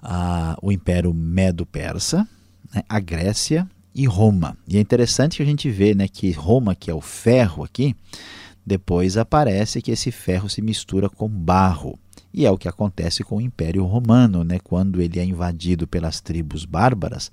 a, 0.00 0.56
o 0.62 0.70
Império 0.70 1.12
Medo-Persa, 1.12 2.28
né, 2.72 2.84
a 2.88 3.00
Grécia 3.00 3.68
e 3.96 4.04
Roma. 4.04 4.56
E 4.68 4.76
é 4.76 4.80
interessante 4.80 5.38
que 5.38 5.42
a 5.42 5.46
gente 5.46 5.70
vê 5.70 5.94
né, 5.94 6.06
que 6.06 6.30
Roma, 6.30 6.74
que 6.74 6.90
é 6.90 6.94
o 6.94 7.00
ferro 7.00 7.64
aqui, 7.64 7.96
depois 8.64 9.16
aparece 9.16 9.80
que 9.80 9.90
esse 9.90 10.12
ferro 10.12 10.50
se 10.50 10.60
mistura 10.60 11.08
com 11.08 11.26
barro. 11.26 11.98
E 12.36 12.44
é 12.44 12.50
o 12.50 12.58
que 12.58 12.68
acontece 12.68 13.24
com 13.24 13.38
o 13.38 13.40
Império 13.40 13.82
Romano, 13.86 14.44
né? 14.44 14.58
quando 14.62 15.00
ele 15.00 15.18
é 15.18 15.24
invadido 15.24 15.86
pelas 15.86 16.20
tribos 16.20 16.66
bárbaras, 16.66 17.32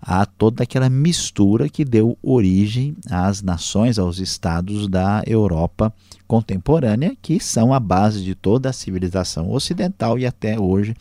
há 0.00 0.24
toda 0.24 0.62
aquela 0.62 0.88
mistura 0.88 1.68
que 1.68 1.84
deu 1.84 2.16
origem 2.22 2.96
às 3.10 3.42
nações, 3.42 3.98
aos 3.98 4.18
estados 4.18 4.88
da 4.88 5.22
Europa 5.26 5.92
contemporânea, 6.26 7.14
que 7.20 7.38
são 7.38 7.74
a 7.74 7.78
base 7.78 8.24
de 8.24 8.34
toda 8.34 8.70
a 8.70 8.72
civilização 8.72 9.50
ocidental 9.50 10.18
e 10.18 10.24
até 10.24 10.58
hoje, 10.58 10.96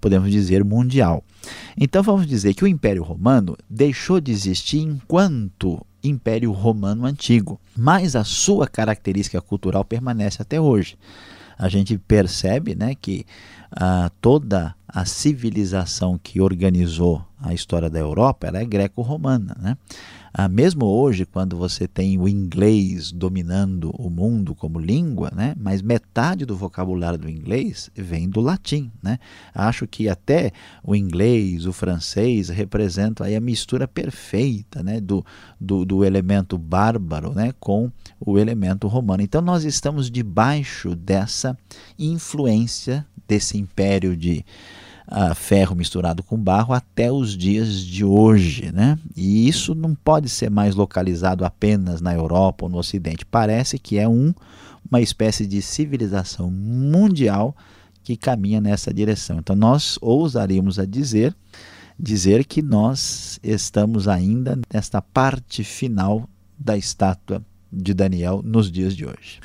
podemos 0.00 0.30
dizer, 0.30 0.62
mundial. 0.62 1.24
Então 1.76 2.04
vamos 2.04 2.24
dizer 2.24 2.54
que 2.54 2.62
o 2.62 2.68
Império 2.68 3.02
Romano 3.02 3.58
deixou 3.68 4.20
de 4.20 4.30
existir 4.30 4.78
enquanto 4.78 5.84
Império 6.04 6.52
Romano 6.52 7.04
Antigo, 7.04 7.60
mas 7.76 8.14
a 8.14 8.22
sua 8.22 8.68
característica 8.68 9.40
cultural 9.40 9.84
permanece 9.84 10.40
até 10.40 10.60
hoje 10.60 10.96
a 11.62 11.68
gente 11.68 11.96
percebe 11.96 12.74
né, 12.74 12.96
que 13.00 13.24
ah, 13.70 14.10
toda 14.20 14.74
a 14.88 15.04
civilização 15.04 16.18
que 16.20 16.40
organizou 16.40 17.24
a 17.40 17.54
história 17.54 17.88
da 17.88 18.00
Europa 18.00 18.48
ela 18.48 18.58
é 18.58 18.64
greco-romana. 18.64 19.56
Né? 19.60 19.76
Ah, 20.34 20.48
mesmo 20.48 20.86
hoje, 20.86 21.26
quando 21.26 21.58
você 21.58 21.86
tem 21.86 22.18
o 22.18 22.26
inglês 22.26 23.12
dominando 23.12 23.90
o 23.90 24.08
mundo 24.08 24.54
como 24.54 24.78
língua, 24.78 25.30
né? 25.34 25.54
mas 25.58 25.82
metade 25.82 26.46
do 26.46 26.56
vocabulário 26.56 27.18
do 27.18 27.28
inglês 27.28 27.90
vem 27.94 28.30
do 28.30 28.40
latim. 28.40 28.90
Né? 29.02 29.18
Acho 29.54 29.86
que 29.86 30.08
até 30.08 30.52
o 30.82 30.96
inglês, 30.96 31.66
o 31.66 31.72
francês 31.72 32.48
representam 32.48 33.26
aí 33.26 33.36
a 33.36 33.40
mistura 33.40 33.86
perfeita 33.86 34.82
né? 34.82 35.00
do, 35.00 35.24
do, 35.60 35.84
do 35.84 36.02
elemento 36.02 36.56
bárbaro 36.56 37.34
né? 37.34 37.52
com 37.60 37.92
o 38.18 38.38
elemento 38.38 38.88
romano. 38.88 39.22
Então 39.22 39.42
nós 39.42 39.64
estamos 39.64 40.10
debaixo 40.10 40.94
dessa 40.94 41.56
influência 41.98 43.06
desse 43.28 43.58
império 43.58 44.16
de 44.16 44.44
uh, 45.08 45.34
ferro 45.34 45.74
misturado 45.74 46.22
com 46.22 46.36
barro 46.36 46.72
até 46.72 47.10
os 47.10 47.36
dias 47.36 47.80
de 47.80 48.04
hoje. 48.04 48.72
Né? 48.72 48.98
E 49.16 49.48
isso 49.48 49.74
não 49.74 49.94
pode 49.94 50.28
ser 50.28 50.50
mais 50.50 50.74
localizado 50.74 51.44
apenas 51.44 52.00
na 52.00 52.14
Europa 52.14 52.64
ou 52.64 52.70
no 52.70 52.78
Ocidente. 52.78 53.24
Parece 53.24 53.78
que 53.78 53.98
é 53.98 54.08
um, 54.08 54.34
uma 54.88 55.00
espécie 55.00 55.46
de 55.46 55.62
civilização 55.62 56.50
mundial 56.50 57.56
que 58.02 58.16
caminha 58.16 58.60
nessa 58.60 58.92
direção. 58.92 59.38
Então 59.38 59.54
nós 59.54 59.98
ousaríamos 60.00 60.78
a 60.78 60.84
dizer 60.84 61.34
dizer 61.98 62.44
que 62.44 62.60
nós 62.60 63.38
estamos 63.42 64.08
ainda 64.08 64.58
nesta 64.72 65.00
parte 65.00 65.62
final 65.62 66.28
da 66.58 66.76
estátua 66.76 67.42
de 67.72 67.94
Daniel 67.94 68.42
nos 68.44 68.70
dias 68.70 68.96
de 68.96 69.06
hoje. 69.06 69.40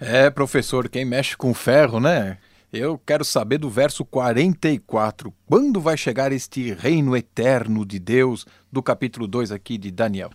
É, 0.00 0.28
professor, 0.30 0.88
quem 0.88 1.04
mexe 1.04 1.36
com 1.36 1.54
ferro, 1.54 2.00
né? 2.00 2.38
Eu 2.72 2.98
quero 2.98 3.22
saber 3.22 3.58
do 3.58 3.68
verso 3.68 4.02
44. 4.02 5.30
Quando 5.44 5.78
vai 5.78 5.94
chegar 5.94 6.32
este 6.32 6.72
reino 6.72 7.14
eterno 7.14 7.84
de 7.84 7.98
Deus, 7.98 8.46
do 8.72 8.82
capítulo 8.82 9.26
2 9.26 9.52
aqui 9.52 9.76
de 9.76 9.90
Daniel? 9.90 10.30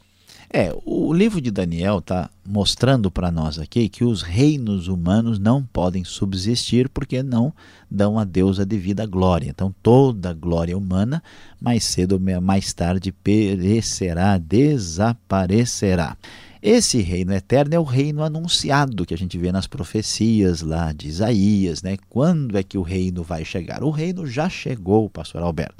É, 0.47 0.71
o 0.85 1.11
livro 1.11 1.41
de 1.41 1.49
Daniel 1.49 1.97
está 1.97 2.29
mostrando 2.45 3.09
para 3.09 3.31
nós 3.31 3.57
aqui 3.57 3.89
que 3.89 4.03
os 4.03 4.21
reinos 4.21 4.87
humanos 4.87 5.39
não 5.39 5.63
podem 5.63 6.03
subsistir 6.03 6.87
porque 6.89 7.23
não 7.23 7.51
dão 7.89 8.19
a 8.19 8.23
Deus 8.23 8.59
a 8.59 8.63
devida 8.63 9.07
glória. 9.07 9.49
Então, 9.49 9.73
toda 9.81 10.31
glória 10.31 10.77
humana, 10.77 11.23
mais 11.59 11.85
cedo 11.85 12.21
ou 12.23 12.41
mais 12.41 12.71
tarde, 12.71 13.11
perecerá, 13.11 14.37
desaparecerá. 14.37 16.15
Esse 16.61 17.01
reino 17.01 17.33
eterno 17.33 17.75
é 17.75 17.79
o 17.79 17.83
reino 17.83 18.23
anunciado 18.23 19.05
que 19.05 19.13
a 19.13 19.17
gente 19.17 19.37
vê 19.37 19.51
nas 19.51 19.67
profecias 19.67 20.61
lá 20.61 20.91
de 20.91 21.07
Isaías, 21.07 21.83
né? 21.83 21.97
Quando 22.09 22.57
é 22.57 22.63
que 22.63 22.77
o 22.77 22.81
reino 22.81 23.23
vai 23.23 23.45
chegar? 23.45 23.83
O 23.83 23.91
reino 23.91 24.25
já 24.25 24.49
chegou, 24.49 25.09
pastor 25.09 25.43
Alberto. 25.43 25.75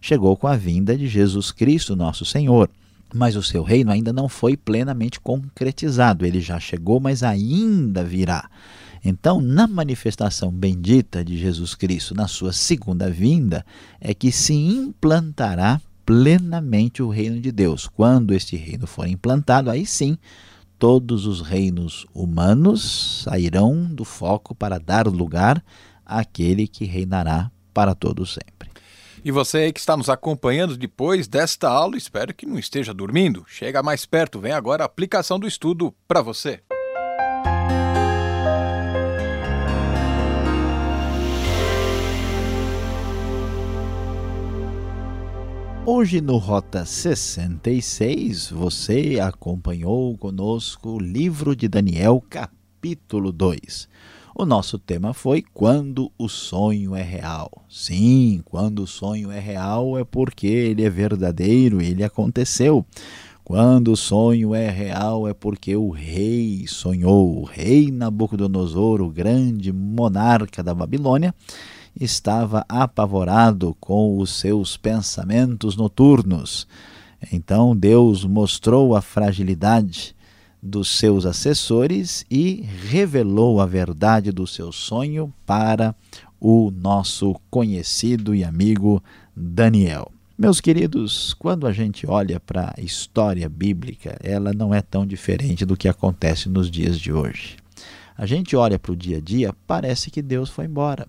Chegou 0.00 0.36
com 0.36 0.46
a 0.46 0.56
vinda 0.56 0.96
de 0.96 1.08
Jesus 1.08 1.50
Cristo, 1.50 1.96
nosso 1.96 2.24
Senhor. 2.24 2.70
Mas 3.14 3.36
o 3.36 3.42
seu 3.42 3.62
reino 3.62 3.90
ainda 3.90 4.12
não 4.12 4.28
foi 4.28 4.54
plenamente 4.54 5.18
concretizado. 5.18 6.26
Ele 6.26 6.40
já 6.40 6.60
chegou, 6.60 7.00
mas 7.00 7.22
ainda 7.22 8.04
virá. 8.04 8.50
Então, 9.02 9.40
na 9.40 9.66
manifestação 9.66 10.50
bendita 10.50 11.24
de 11.24 11.38
Jesus 11.38 11.74
Cristo, 11.74 12.14
na 12.14 12.28
sua 12.28 12.52
segunda 12.52 13.10
vinda, 13.10 13.64
é 14.00 14.12
que 14.12 14.30
se 14.30 14.52
implantará 14.52 15.80
plenamente 16.08 17.02
o 17.02 17.10
reino 17.10 17.38
de 17.38 17.52
Deus. 17.52 17.86
Quando 17.86 18.32
este 18.32 18.56
reino 18.56 18.86
for 18.86 19.06
implantado, 19.06 19.70
aí 19.70 19.84
sim 19.84 20.16
todos 20.78 21.26
os 21.26 21.42
reinos 21.42 22.06
humanos 22.14 23.24
sairão 23.24 23.84
do 23.84 24.06
foco 24.06 24.54
para 24.54 24.78
dar 24.78 25.06
lugar 25.06 25.62
àquele 26.06 26.66
que 26.66 26.86
reinará 26.86 27.50
para 27.74 27.94
todo 27.94 28.24
sempre. 28.24 28.70
E 29.22 29.30
você 29.30 29.70
que 29.70 29.80
está 29.80 29.98
nos 29.98 30.08
acompanhando 30.08 30.78
depois 30.78 31.28
desta 31.28 31.68
aula, 31.68 31.98
espero 31.98 32.32
que 32.32 32.46
não 32.46 32.58
esteja 32.58 32.94
dormindo. 32.94 33.44
Chega 33.46 33.82
mais 33.82 34.06
perto, 34.06 34.40
vem 34.40 34.52
agora 34.52 34.84
a 34.84 34.86
aplicação 34.86 35.38
do 35.38 35.46
estudo 35.46 35.94
para 36.06 36.22
você. 36.22 36.62
Hoje 45.90 46.20
no 46.20 46.36
Rota 46.36 46.84
66, 46.84 48.50
você 48.50 49.18
acompanhou 49.18 50.18
conosco 50.18 50.90
o 50.90 50.98
livro 50.98 51.56
de 51.56 51.66
Daniel, 51.66 52.22
capítulo 52.28 53.32
2. 53.32 53.88
O 54.34 54.44
nosso 54.44 54.78
tema 54.78 55.14
foi 55.14 55.42
Quando 55.54 56.12
o 56.18 56.28
sonho 56.28 56.94
é 56.94 57.00
real. 57.00 57.64
Sim, 57.70 58.42
quando 58.44 58.80
o 58.80 58.86
sonho 58.86 59.32
é 59.32 59.40
real 59.40 59.98
é 59.98 60.04
porque 60.04 60.46
ele 60.46 60.84
é 60.84 60.90
verdadeiro, 60.90 61.80
ele 61.80 62.04
aconteceu. 62.04 62.84
Quando 63.42 63.92
o 63.92 63.96
sonho 63.96 64.54
é 64.54 64.68
real 64.68 65.26
é 65.26 65.32
porque 65.32 65.74
o 65.74 65.88
rei 65.88 66.66
sonhou, 66.66 67.40
o 67.40 67.44
rei 67.44 67.90
Nabucodonosor, 67.90 69.00
o 69.00 69.08
grande 69.08 69.72
monarca 69.72 70.62
da 70.62 70.74
Babilônia, 70.74 71.34
estava 71.98 72.64
apavorado 72.68 73.76
com 73.80 74.18
os 74.18 74.30
seus 74.30 74.76
pensamentos 74.76 75.76
noturnos. 75.76 76.66
Então 77.32 77.76
Deus 77.76 78.24
mostrou 78.24 78.94
a 78.94 79.02
fragilidade 79.02 80.14
dos 80.62 80.88
seus 80.88 81.24
assessores 81.24 82.24
e 82.30 82.62
revelou 82.88 83.60
a 83.60 83.66
verdade 83.66 84.32
do 84.32 84.46
seu 84.46 84.72
sonho 84.72 85.32
para 85.46 85.94
o 86.40 86.70
nosso 86.70 87.34
conhecido 87.50 88.34
e 88.34 88.44
amigo 88.44 89.02
Daniel. 89.36 90.10
Meus 90.36 90.60
queridos, 90.60 91.34
quando 91.34 91.66
a 91.66 91.72
gente 91.72 92.06
olha 92.08 92.38
para 92.38 92.72
a 92.76 92.80
história 92.80 93.48
bíblica, 93.48 94.16
ela 94.22 94.52
não 94.52 94.72
é 94.72 94.80
tão 94.80 95.04
diferente 95.04 95.64
do 95.64 95.76
que 95.76 95.88
acontece 95.88 96.48
nos 96.48 96.70
dias 96.70 96.98
de 96.98 97.12
hoje. 97.12 97.56
A 98.16 98.24
gente 98.24 98.54
olha 98.54 98.78
para 98.78 98.92
o 98.92 98.96
dia 98.96 99.18
a 99.18 99.20
dia, 99.20 99.52
parece 99.66 100.10
que 100.10 100.22
Deus 100.22 100.48
foi 100.48 100.66
embora. 100.66 101.08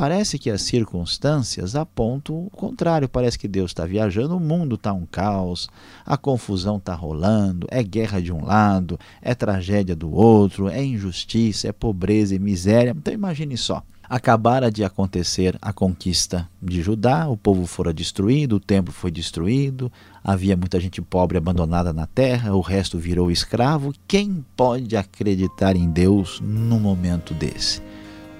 Parece 0.00 0.38
que 0.38 0.48
as 0.48 0.62
circunstâncias 0.62 1.76
apontam 1.76 2.46
o 2.46 2.48
contrário. 2.48 3.06
Parece 3.06 3.38
que 3.38 3.46
Deus 3.46 3.70
está 3.70 3.84
viajando, 3.84 4.34
o 4.34 4.40
mundo 4.40 4.76
está 4.76 4.94
um 4.94 5.04
caos, 5.04 5.68
a 6.06 6.16
confusão 6.16 6.78
está 6.78 6.94
rolando, 6.94 7.66
é 7.70 7.82
guerra 7.82 8.18
de 8.18 8.32
um 8.32 8.42
lado, 8.42 8.98
é 9.20 9.34
tragédia 9.34 9.94
do 9.94 10.10
outro, 10.10 10.70
é 10.70 10.82
injustiça, 10.82 11.68
é 11.68 11.72
pobreza 11.72 12.34
e 12.34 12.38
miséria. 12.38 12.94
Então 12.96 13.12
imagine 13.12 13.58
só. 13.58 13.82
Acabara 14.08 14.70
de 14.70 14.82
acontecer 14.82 15.58
a 15.60 15.70
conquista 15.70 16.48
de 16.62 16.80
Judá, 16.80 17.28
o 17.28 17.36
povo 17.36 17.66
fora 17.66 17.92
destruído, 17.92 18.56
o 18.56 18.60
templo 18.60 18.94
foi 18.94 19.10
destruído, 19.10 19.92
havia 20.24 20.56
muita 20.56 20.80
gente 20.80 21.02
pobre 21.02 21.36
abandonada 21.36 21.92
na 21.92 22.06
terra, 22.06 22.54
o 22.54 22.62
resto 22.62 22.98
virou 22.98 23.30
escravo. 23.30 23.92
Quem 24.08 24.42
pode 24.56 24.96
acreditar 24.96 25.76
em 25.76 25.90
Deus 25.90 26.40
num 26.40 26.80
momento 26.80 27.34
desse? 27.34 27.82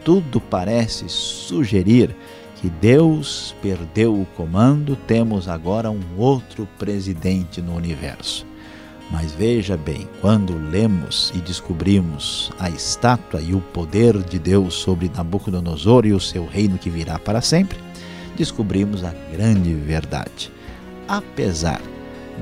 Tudo 0.05 0.41
parece 0.41 1.09
sugerir 1.09 2.15
que 2.61 2.69
Deus 2.69 3.55
perdeu 3.63 4.21
o 4.21 4.27
comando, 4.37 4.95
temos 5.07 5.49
agora 5.49 5.91
um 5.91 6.01
outro 6.19 6.69
presidente 6.79 7.63
no 7.63 7.75
universo. 7.75 8.47
Mas 9.11 9.33
veja 9.33 9.77
bem, 9.77 10.07
quando 10.21 10.57
lemos 10.57 11.33
e 11.35 11.39
descobrimos 11.39 12.53
a 12.59 12.69
estátua 12.69 13.41
e 13.41 13.55
o 13.55 13.61
poder 13.61 14.23
de 14.23 14.39
Deus 14.39 14.75
sobre 14.75 15.11
Nabucodonosor 15.15 16.07
e 16.07 16.13
o 16.13 16.21
seu 16.21 16.47
reino 16.47 16.79
que 16.79 16.91
virá 16.91 17.19
para 17.19 17.41
sempre, 17.41 17.79
descobrimos 18.37 19.03
a 19.03 19.13
grande 19.33 19.75
verdade. 19.75 20.53
Apesar 21.09 21.81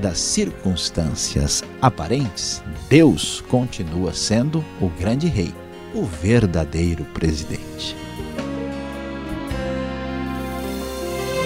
das 0.02 0.18
circunstâncias 0.18 1.64
aparentes, 1.80 2.62
Deus 2.88 3.40
continua 3.48 4.12
sendo 4.12 4.62
o 4.80 4.88
grande 4.88 5.26
rei 5.26 5.54
o 5.94 6.04
verdadeiro 6.04 7.04
presidente. 7.06 7.96